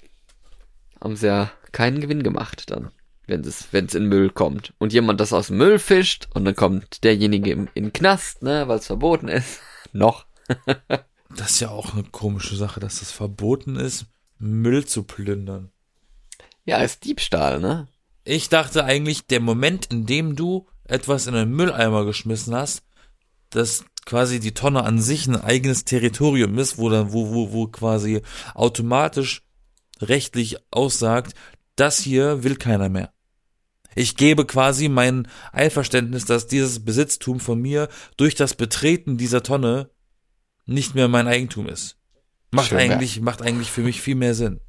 [0.99, 2.89] Haben sie ja keinen Gewinn gemacht dann,
[3.27, 4.73] wenn es wenn es in Müll kommt.
[4.79, 8.43] Und jemand das aus dem Müll fischt und dann kommt derjenige im, in den Knast,
[8.43, 9.59] ne, weil es verboten ist.
[9.93, 10.25] Noch.
[11.35, 14.05] Das ist ja auch eine komische Sache, dass es verboten ist,
[14.37, 15.71] Müll zu plündern.
[16.63, 17.87] Ja, ist Diebstahl, ne?
[18.23, 22.83] Ich dachte eigentlich, der Moment, in dem du etwas in einen Mülleimer geschmissen hast,
[23.49, 27.67] dass quasi die Tonne an sich ein eigenes Territorium ist, wo dann, wo, wo, wo
[27.67, 28.21] quasi
[28.53, 29.41] automatisch
[30.01, 31.33] rechtlich aussagt,
[31.75, 33.13] das hier will keiner mehr.
[33.95, 39.89] Ich gebe quasi mein Einverständnis, dass dieses Besitztum von mir durch das Betreten dieser Tonne
[40.65, 41.97] nicht mehr mein Eigentum ist.
[42.51, 44.59] Macht Schön eigentlich, macht eigentlich für mich viel mehr Sinn.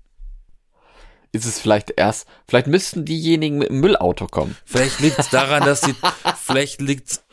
[1.32, 4.56] ist es vielleicht erst, vielleicht müssten diejenigen mit dem Müllauto kommen.
[4.64, 5.94] Vielleicht liegt es daran, dass die,
[6.42, 7.24] vielleicht liegt es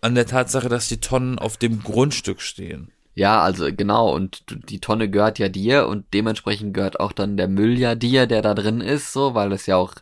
[0.00, 2.92] an der Tatsache, dass die Tonnen auf dem Grundstück stehen.
[3.18, 7.38] Ja, also genau, und du- die Tonne gehört ja dir und dementsprechend gehört auch dann
[7.38, 9.94] der Müll ja dir, der da drin ist, so, weil es ja auch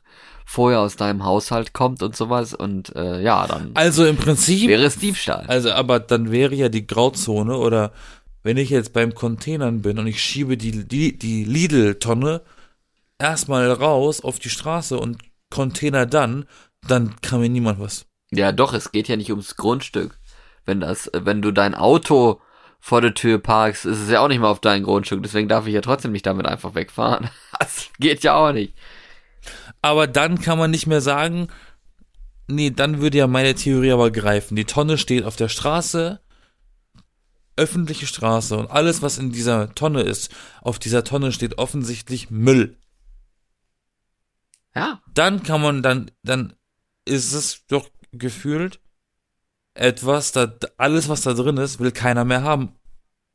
[0.44, 4.82] vorher aus deinem Haushalt kommt und sowas und äh, ja, dann Also im Prinzip, wäre
[4.82, 5.44] es Diebstahl.
[5.46, 7.92] also aber dann wäre ja die Grauzone oder
[8.42, 12.42] wenn ich jetzt beim Containern bin und ich schiebe die, die, die Lidl-Tonne
[13.18, 15.18] erstmal raus auf die Straße und
[15.50, 16.46] Container dann,
[16.86, 18.06] dann kann mir niemand was.
[18.32, 20.18] Ja, doch, es geht ja nicht ums Grundstück.
[20.66, 22.40] Wenn das, wenn du dein Auto
[22.84, 25.66] vor der Tür parkst, ist es ja auch nicht mal auf dein Grundstück, deswegen darf
[25.66, 27.30] ich ja trotzdem nicht damit einfach wegfahren.
[27.58, 28.74] Das geht ja auch nicht.
[29.80, 31.48] Aber dann kann man nicht mehr sagen,
[32.46, 34.54] nee, dann würde ja meine Theorie aber greifen.
[34.54, 36.20] Die Tonne steht auf der Straße,
[37.56, 40.30] öffentliche Straße und alles, was in dieser Tonne ist,
[40.60, 42.76] auf dieser Tonne steht offensichtlich Müll.
[44.74, 45.00] Ja.
[45.14, 46.52] Dann kann man, dann, dann
[47.06, 48.80] ist es doch gefühlt
[49.74, 52.72] etwas, da alles, was da drin ist, will keiner mehr haben.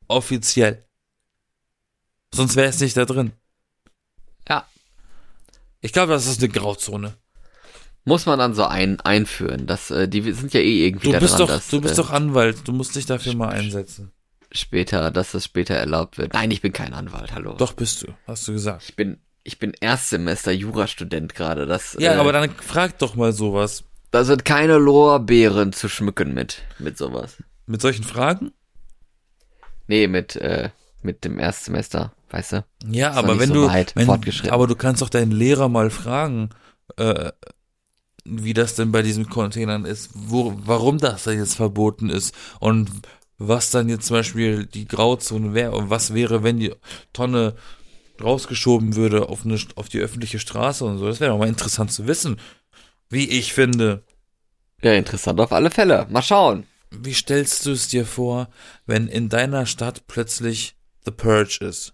[0.07, 0.85] Offiziell.
[2.33, 3.33] Sonst wäre es nicht da drin.
[4.47, 4.65] Ja.
[5.81, 7.15] Ich glaube, das ist eine Grauzone.
[8.05, 9.67] Muss man dann so ein, einführen.
[9.67, 11.97] Das, äh, die sind ja eh irgendwie Du bist dran, doch, dass du bist äh,
[11.97, 12.67] doch Anwalt.
[12.67, 14.11] Du musst dich dafür mal einsetzen.
[14.51, 16.33] später, dass das später erlaubt wird.
[16.33, 17.53] Nein, ich bin kein Anwalt, hallo.
[17.53, 18.85] Doch bist du, hast du gesagt.
[18.87, 21.65] Ich bin, ich bin Erstsemester Jurastudent gerade.
[21.65, 23.83] Das, Ja, äh, aber dann frag doch mal sowas.
[24.12, 27.38] Da sind keine Lorbeeren zu schmücken mit, mit sowas.
[27.66, 28.51] Mit solchen Fragen?
[29.88, 30.70] Nee, mit, äh,
[31.01, 32.66] mit dem Erstsemester, weißt du?
[32.89, 34.51] Ja, aber wenn so du, weit wenn, fortgeschritten.
[34.51, 36.49] aber du kannst doch deinen Lehrer mal fragen,
[36.97, 37.32] äh,
[38.26, 42.89] wie das denn bei diesen Containern ist, wo, warum das da jetzt verboten ist und
[43.38, 46.74] was dann jetzt zum Beispiel die Grauzone wäre und was wäre, wenn die
[47.14, 47.55] Tonne
[48.22, 51.07] rausgeschoben würde auf, eine, auf die öffentliche Straße und so.
[51.07, 52.38] Das wäre doch mal interessant zu wissen,
[53.10, 54.03] wie ich finde.
[54.82, 56.07] Ja, interessant auf alle Fälle.
[56.10, 56.66] Mal schauen.
[56.91, 58.49] Wie stellst du es dir vor,
[58.86, 61.93] wenn in deiner Stadt plötzlich The Purge ist?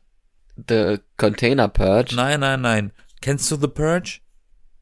[0.70, 2.16] The Container Purge.
[2.16, 2.92] Nein, nein, nein.
[3.22, 4.20] Kennst du The Purge?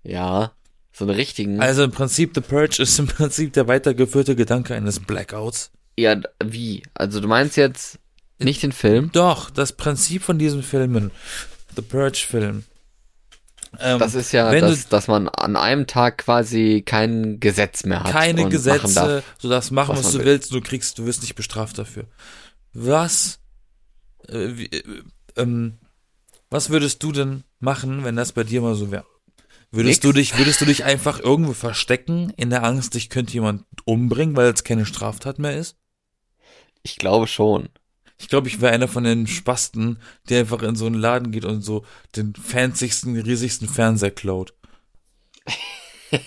[0.04, 0.52] Ja.
[0.92, 1.60] So eine richtigen.
[1.60, 5.72] Also im Prinzip, The Purge ist im Prinzip der weitergeführte Gedanke eines Blackouts.
[5.98, 6.84] ja, wie?
[6.94, 7.98] Also du meinst jetzt
[8.38, 9.10] nicht den Film?
[9.14, 11.10] Doch, das Prinzip von diesen Filmen,
[11.76, 12.66] The Purge-Film.
[13.80, 17.84] Ähm, Das ist ja, wenn dass, du dass man an einem Tag quasi kein Gesetz
[17.86, 18.12] mehr hat.
[18.12, 19.24] keine Gesetze, darf.
[19.42, 20.26] du darfst machen, was was, du will.
[20.26, 22.06] willst, du kriegst, du wirst nicht bestraft dafür.
[22.74, 23.40] Was,
[24.28, 25.04] äh, wie, äh,
[25.38, 25.80] ähm,
[26.50, 29.06] was würdest du denn machen, wenn das bei dir mal so wäre?
[29.72, 30.14] Würdest Nix.
[30.14, 34.36] du dich, würdest du dich einfach irgendwo verstecken in der Angst, dich könnte jemand umbringen,
[34.36, 35.78] weil es keine Straftat mehr ist?
[36.84, 37.70] Ich glaube schon.
[38.24, 40.00] Ich glaube, ich wäre einer von den Spasten,
[40.30, 41.84] der einfach in so einen Laden geht und so
[42.16, 44.54] den fancysten, riesigsten Fernseher klaut.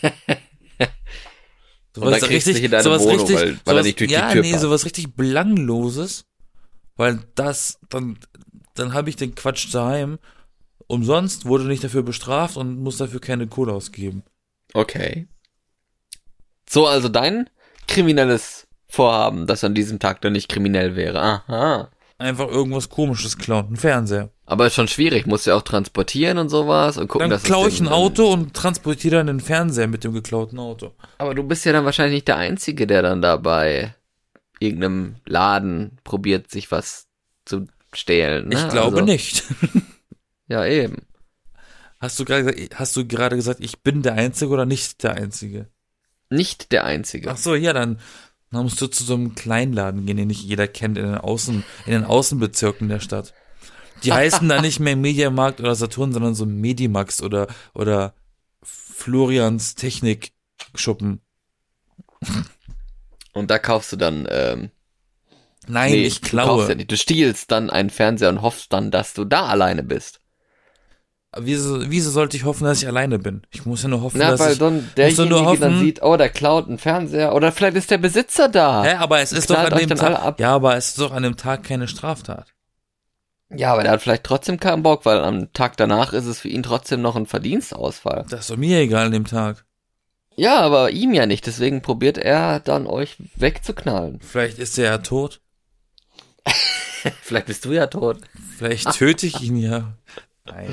[1.94, 4.14] So Und dann kriegst du dich in deine Wohnung, weil- weil er nicht durch die
[4.14, 4.60] ja, Tür nee, passt.
[4.62, 6.26] sowas richtig belangloses,
[6.96, 8.18] weil das, dann,
[8.74, 10.18] dann habe ich den Quatsch daheim.
[10.88, 14.24] Umsonst wurde nicht dafür bestraft und muss dafür keine Kohle ausgeben.
[14.74, 15.26] Okay.
[16.68, 17.48] So, also dein
[17.88, 21.20] kriminelles Vorhaben, das an diesem Tag dann nicht kriminell wäre.
[21.20, 21.90] Aha.
[22.18, 24.30] Einfach irgendwas komisches klauen, ein Fernseher.
[24.46, 27.42] Aber ist schon schwierig, musst du ja auch transportieren und sowas und gucken, Dann dass
[27.42, 30.92] es klaue ich ein Auto und transportiere dann den Fernseher mit dem geklauten Auto.
[31.18, 33.94] Aber du bist ja dann wahrscheinlich nicht der Einzige, der dann da bei
[34.60, 37.08] irgendeinem Laden probiert, sich was
[37.44, 38.48] zu stehlen.
[38.48, 38.54] Ne?
[38.54, 39.44] Ich glaube also, nicht.
[40.48, 41.06] Ja, eben.
[41.98, 45.68] Hast du gerade hast du gerade gesagt, ich bin der Einzige oder nicht der Einzige?
[46.30, 47.30] Nicht der Einzige.
[47.30, 47.98] Ach so, ja, dann,
[48.50, 51.64] dann musst du zu so einem Kleinladen gehen, den nicht jeder kennt, in den Außen,
[51.86, 53.34] in den Außenbezirken der Stadt.
[54.04, 58.14] Die heißen da nicht mehr Mediamarkt oder Saturn, sondern so Medimax oder, oder
[58.62, 61.20] Florians Technikschuppen.
[63.32, 64.70] Und da kaufst du dann, ähm,
[65.68, 66.68] Nein, nee, ich Du, kaufst klaue.
[66.68, 66.90] ja nicht.
[66.90, 70.20] du stiehlst dann einen Fernseher und hoffst dann, dass du da alleine bist.
[71.38, 73.42] Wieso, wieso sollte ich hoffen, dass ich alleine bin?
[73.50, 76.02] Ich muss ja nur hoffen, Na, dass weil ich, dann derjenige nur hoffen- dann sieht,
[76.02, 78.84] oh, der klaut einen Fernseher oder vielleicht ist der Besitzer da.
[78.84, 80.40] Hä, aber es ist doch an dem Tag, ab.
[80.40, 82.52] ja, aber es ist doch an dem Tag keine Straftat.
[83.54, 86.48] Ja, aber der hat vielleicht trotzdem keinen Bock, weil am Tag danach ist es für
[86.48, 88.24] ihn trotzdem noch ein Verdienstausfall.
[88.28, 89.64] Das ist doch mir egal an dem Tag.
[90.34, 94.20] Ja, aber ihm ja nicht, deswegen probiert er dann euch wegzuknallen.
[94.20, 95.40] Vielleicht ist er ja tot.
[97.22, 98.18] Vielleicht bist du ja tot.
[98.58, 99.92] Vielleicht töte ich ihn ja.
[100.46, 100.72] Nein.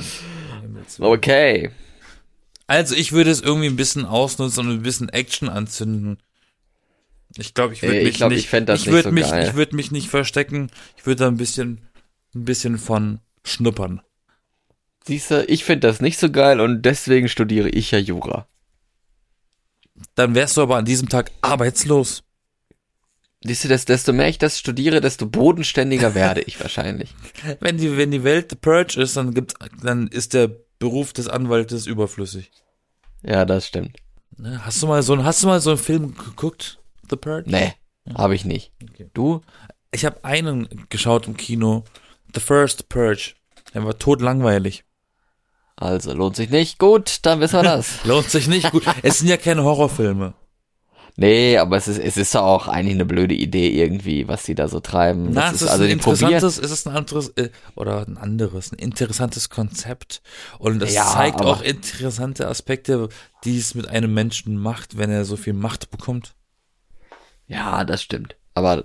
[0.99, 1.71] Okay.
[2.67, 6.17] Also ich würde es irgendwie ein bisschen ausnutzen und ein bisschen Action anzünden.
[7.38, 8.45] Ich glaube, ich würde ich mich glaub, nicht.
[8.45, 9.47] ich ich nicht würde so mich, geil.
[9.47, 10.69] ich würde mich nicht verstecken.
[10.97, 11.82] Ich würde da ein bisschen,
[12.36, 14.01] ein bisschen von schnuppern.
[15.05, 18.47] Siehst du, ich finde das nicht so geil und deswegen studiere ich ja Jura.
[20.15, 22.24] Dann wärst du aber an diesem Tag arbeitslos.
[23.44, 27.14] Siehst du, desto mehr ich das studiere, desto bodenständiger werde ich wahrscheinlich.
[27.60, 31.28] Wenn die, wenn die Welt the Purge ist, dann gibt's, dann ist der Beruf des
[31.28, 32.52] Anwaltes überflüssig.
[33.22, 33.98] Ja, das stimmt.
[34.38, 34.66] Ne?
[34.66, 36.80] Hast du mal so, hast du mal so einen Film geguckt?
[37.10, 37.50] The Purge?
[37.50, 37.74] Nee,
[38.16, 38.72] habe ich nicht.
[38.82, 39.10] Okay.
[39.14, 39.41] Du?
[39.91, 41.84] Ich habe einen geschaut im Kino.
[42.34, 43.34] The First Purge.
[43.74, 44.86] Der war totlangweilig.
[45.76, 46.80] Also, lohnt sich nicht.
[46.80, 48.04] Gut, dann wissen wir das.
[48.06, 48.84] Lohnt sich nicht gut.
[49.02, 50.34] es sind ja keine Horrorfilme.
[51.16, 54.68] Nee, aber es ist, es ist auch eigentlich eine blöde Idee irgendwie, was die da
[54.68, 55.30] so treiben.
[55.32, 58.72] Na, Das es ist, also ein interessantes, es ist ein anderes, äh, oder ein anderes,
[58.72, 60.22] ein interessantes Konzept.
[60.59, 63.09] Und es Ja, zeigt auch interessante Aspekte,
[63.43, 66.36] die es mit einem Menschen macht, wenn er so viel Macht bekommt.
[67.47, 68.36] Ja, das stimmt.
[68.53, 68.84] Aber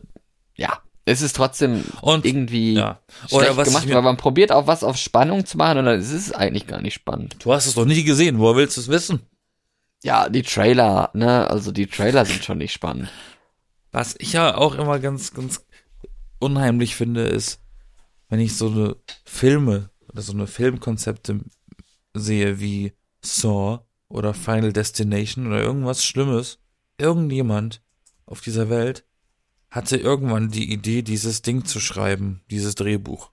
[0.56, 3.00] ja, Es ist trotzdem Und- irgendwie Ja.
[3.20, 5.98] schlecht Oder was gemacht, weil man probiert auch was auf Spannung zu machen und dann
[5.98, 7.36] ist es eigentlich gar nicht spannend.
[7.42, 9.20] Du hast es doch nie gesehen, woher willst du es wissen?
[10.02, 13.10] Ja, die Trailer, ne, also die Trailer sind schon nicht spannend.
[13.90, 15.64] Was ich ja auch immer ganz, ganz
[16.38, 17.60] unheimlich finde, ist,
[18.28, 21.40] wenn ich so eine Filme oder so eine Filmkonzepte
[22.14, 22.92] sehe wie
[23.22, 26.58] Saw oder Final Destination oder irgendwas Schlimmes.
[26.98, 27.82] Irgendjemand
[28.26, 29.04] auf dieser Welt
[29.70, 33.30] hatte irgendwann die Idee, dieses Ding zu schreiben, dieses Drehbuch.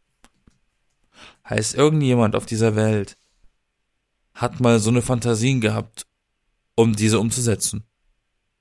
[1.50, 3.18] Heißt, irgendjemand auf dieser Welt
[4.34, 6.08] hat mal so eine Fantasien gehabt,
[6.76, 7.84] um diese umzusetzen.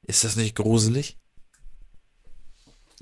[0.03, 1.19] Ist das nicht gruselig?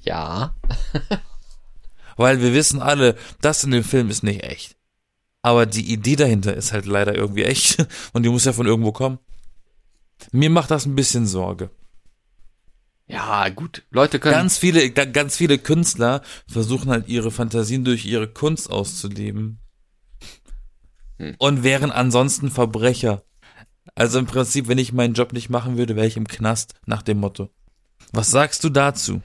[0.00, 0.54] Ja,
[2.16, 4.76] Weil wir wissen alle, das in dem Film ist nicht echt.
[5.40, 7.86] Aber die Idee dahinter ist halt leider irgendwie echt.
[8.12, 9.18] Und die muss ja von irgendwo kommen.
[10.30, 11.70] Mir macht das ein bisschen Sorge.
[13.06, 13.82] ja, gut.
[13.90, 18.70] Leute können, Ganz viele, ga- ganz viele Künstler versuchen halt ihre Fantasien durch ihre Kunst
[18.70, 19.58] auszuleben.
[21.18, 21.34] Hm.
[21.38, 23.24] Und wären ansonsten Verbrecher.
[23.94, 27.02] Also im Prinzip, wenn ich meinen Job nicht machen würde, wäre ich im Knast, nach
[27.02, 27.50] dem Motto.
[28.12, 29.22] Was sagst du dazu?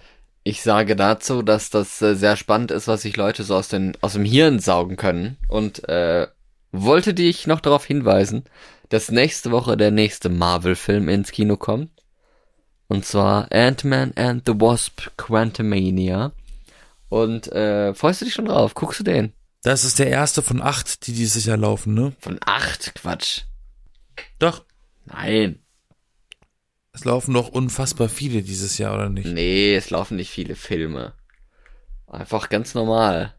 [0.48, 3.98] ich sage dazu, dass das äh, sehr spannend ist, was sich Leute so aus, den,
[4.02, 5.38] aus dem Hirn saugen können.
[5.50, 6.28] Und äh,
[6.72, 8.46] wollte dich noch darauf hinweisen,
[8.90, 11.92] dass nächste Woche der nächste Marvel-Film ins Kino kommt.
[12.88, 16.32] Und zwar Ant-Man and the Wasp Quantumania.
[17.10, 18.74] Und äh, freust du dich schon drauf?
[18.74, 19.34] Guckst du den?
[19.64, 22.14] Das ist der erste von acht, die dieses Jahr laufen, ne?
[22.20, 22.96] Von acht?
[22.96, 23.42] Quatsch.
[24.40, 24.66] Doch.
[25.06, 25.60] Nein.
[26.94, 29.28] Es laufen doch unfassbar viele dieses Jahr, oder nicht?
[29.28, 31.14] Nee, es laufen nicht viele Filme.
[32.08, 33.36] Einfach ganz normal.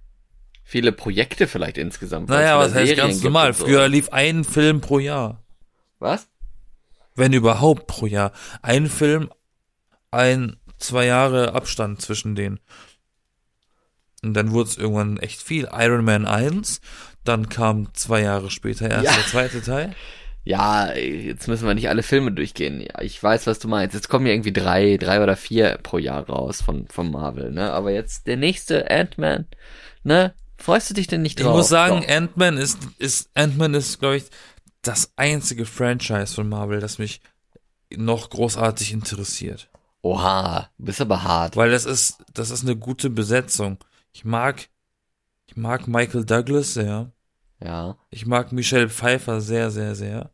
[0.63, 2.29] Viele Projekte vielleicht insgesamt.
[2.29, 3.55] Naja, was heißt Serien ganz normal?
[3.55, 3.65] so.
[3.65, 5.43] Früher lief ein Film pro Jahr.
[5.99, 6.29] Was?
[7.15, 8.33] Wenn überhaupt pro Jahr.
[8.63, 9.31] Ein Film,
[10.11, 12.61] ein, zwei Jahre Abstand zwischen denen.
[14.23, 15.69] Und dann wurde es irgendwann echt viel.
[15.73, 16.81] Iron Man 1,
[17.25, 19.15] dann kam zwei Jahre später erst Ja.
[19.15, 19.95] der zweite Teil.
[20.49, 22.81] Ja, jetzt müssen wir nicht alle Filme durchgehen.
[22.81, 23.95] Ja, ich weiß, was du meinst.
[23.95, 27.71] Jetzt kommen ja irgendwie drei, drei oder vier pro Jahr raus von, von Marvel, ne?
[27.71, 29.47] Aber jetzt der nächste Ant-Man,
[30.05, 30.33] ne?
[30.57, 31.55] Freust du dich denn nicht Ich drauf?
[31.55, 32.03] muss sagen.
[32.09, 34.25] Ant-Man ist, ist, Ant-Man ist, glaube ich,
[34.81, 37.21] das einzige Franchise von Marvel, das mich
[37.95, 39.69] noch großartig interessiert.
[40.01, 41.57] Oha, du bist aber hart.
[41.57, 43.77] Weil das ist, das ist eine gute Besetzung.
[44.15, 44.71] Ich mag,
[45.47, 47.13] ich mag Michael Douglas sehr.
[47.63, 47.99] Ja.
[48.09, 50.31] Ich mag Michelle Pfeiffer sehr, sehr, sehr.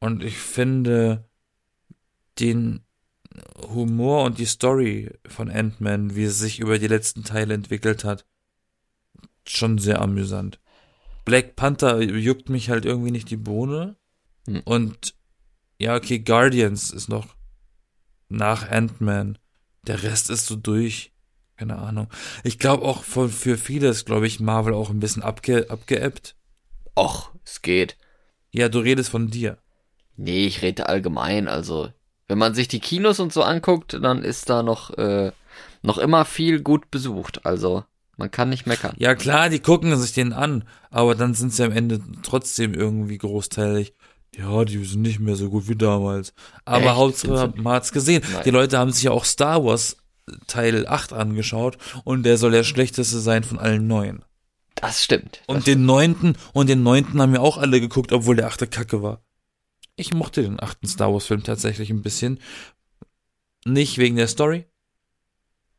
[0.00, 1.28] Und ich finde
[2.38, 2.84] den
[3.68, 8.26] Humor und die Story von Ant-Man, wie es sich über die letzten Teile entwickelt hat,
[9.46, 10.58] schon sehr amüsant.
[11.24, 13.96] Black Panther juckt mich halt irgendwie nicht die Bohne.
[14.46, 14.62] Hm.
[14.64, 15.14] Und
[15.78, 17.36] ja, okay, Guardians ist noch
[18.28, 19.38] nach Ant-Man.
[19.86, 21.12] Der Rest ist so durch.
[21.56, 22.08] Keine Ahnung.
[22.42, 26.34] Ich glaube auch für, für viele ist, glaube ich, Marvel auch ein bisschen abge, abgeebbt.
[26.96, 27.98] Och, es geht.
[28.50, 29.58] Ja, du redest von dir.
[30.20, 31.88] Nee, ich rede allgemein, also
[32.28, 35.32] wenn man sich die Kinos und so anguckt, dann ist da noch äh,
[35.82, 37.84] noch immer viel gut besucht, also
[38.18, 38.94] man kann nicht meckern.
[38.98, 43.16] Ja, klar, die gucken sich den an, aber dann sind sie am Ende trotzdem irgendwie
[43.16, 43.94] großteilig.
[44.36, 46.34] Ja, die sind nicht mehr so gut wie damals.
[46.66, 46.94] Aber Echt?
[46.96, 48.22] Hauptsache, man hat's gesehen.
[48.30, 48.42] Nein.
[48.44, 49.96] Die Leute haben sich ja auch Star Wars
[50.46, 54.22] Teil 8 angeschaut und der soll der schlechteste sein von allen neuen.
[54.74, 55.42] Das stimmt.
[55.46, 59.02] Und den neunten, und den neunten haben ja auch alle geguckt, obwohl der achte Kacke
[59.02, 59.22] war.
[60.00, 62.40] Ich mochte den achten Star Wars Film tatsächlich ein bisschen.
[63.66, 64.64] Nicht wegen der Story,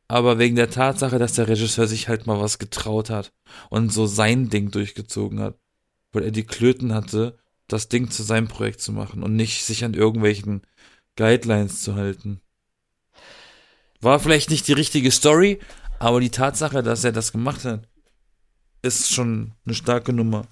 [0.06, 3.32] aber wegen der Tatsache, dass der Regisseur sich halt mal was getraut hat
[3.68, 5.58] und so sein Ding durchgezogen hat.
[6.12, 9.84] Weil er die Klöten hatte, das Ding zu seinem Projekt zu machen und nicht sich
[9.84, 10.62] an irgendwelchen
[11.16, 12.40] Guidelines zu halten.
[14.00, 15.58] War vielleicht nicht die richtige Story,
[15.98, 17.88] aber die Tatsache, dass er das gemacht hat,
[18.82, 20.46] ist schon eine starke Nummer.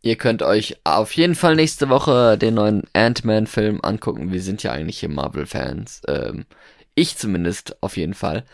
[0.00, 4.32] Ihr könnt euch auf jeden Fall nächste Woche den neuen Ant-Man-Film angucken.
[4.32, 6.02] Wir sind ja eigentlich hier Marvel-Fans.
[6.06, 6.46] Ähm,
[6.94, 8.44] ich zumindest auf jeden Fall.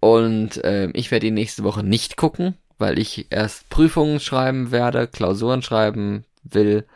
[0.00, 5.06] Und ähm, ich werde ihn nächste Woche nicht gucken, weil ich erst Prüfungen schreiben werde,
[5.06, 6.86] Klausuren schreiben will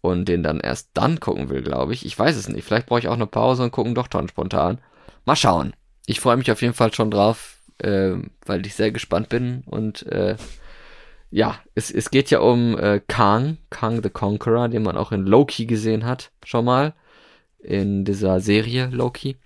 [0.00, 2.06] und den dann erst dann gucken will, glaube ich.
[2.06, 2.64] Ich weiß es nicht.
[2.64, 4.78] Vielleicht brauche ich auch eine Pause und gucken doch dann spontan.
[5.26, 5.74] Mal schauen.
[6.06, 10.06] Ich freue mich auf jeden Fall schon drauf, ähm, weil ich sehr gespannt bin und
[10.06, 10.36] äh,
[11.34, 15.26] ja, es, es geht ja um äh, Kang, Kang the Conqueror, den man auch in
[15.26, 16.94] Loki gesehen hat, schon mal.
[17.58, 19.36] In dieser Serie Loki.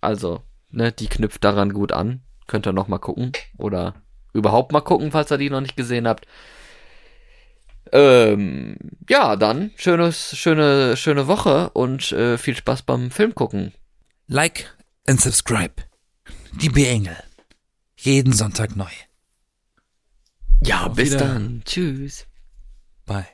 [0.00, 2.22] Also, ne, die knüpft daran gut an.
[2.48, 3.30] Könnt ihr noch mal gucken.
[3.58, 3.94] Oder
[4.32, 6.26] überhaupt mal gucken, falls ihr die noch nicht gesehen habt.
[7.92, 8.76] Ähm,
[9.08, 13.72] ja, dann schönes, schöne, schöne Woche und äh, viel Spaß beim Film gucken.
[14.26, 14.76] Like
[15.06, 15.74] and subscribe.
[16.60, 17.16] Die B-Engel.
[17.96, 18.90] Jeden Sonntag neu.
[20.64, 21.42] Ja, Auf bis Wiederhören.
[21.42, 21.62] dann.
[21.64, 22.26] Tschüss.
[23.06, 23.26] Bye.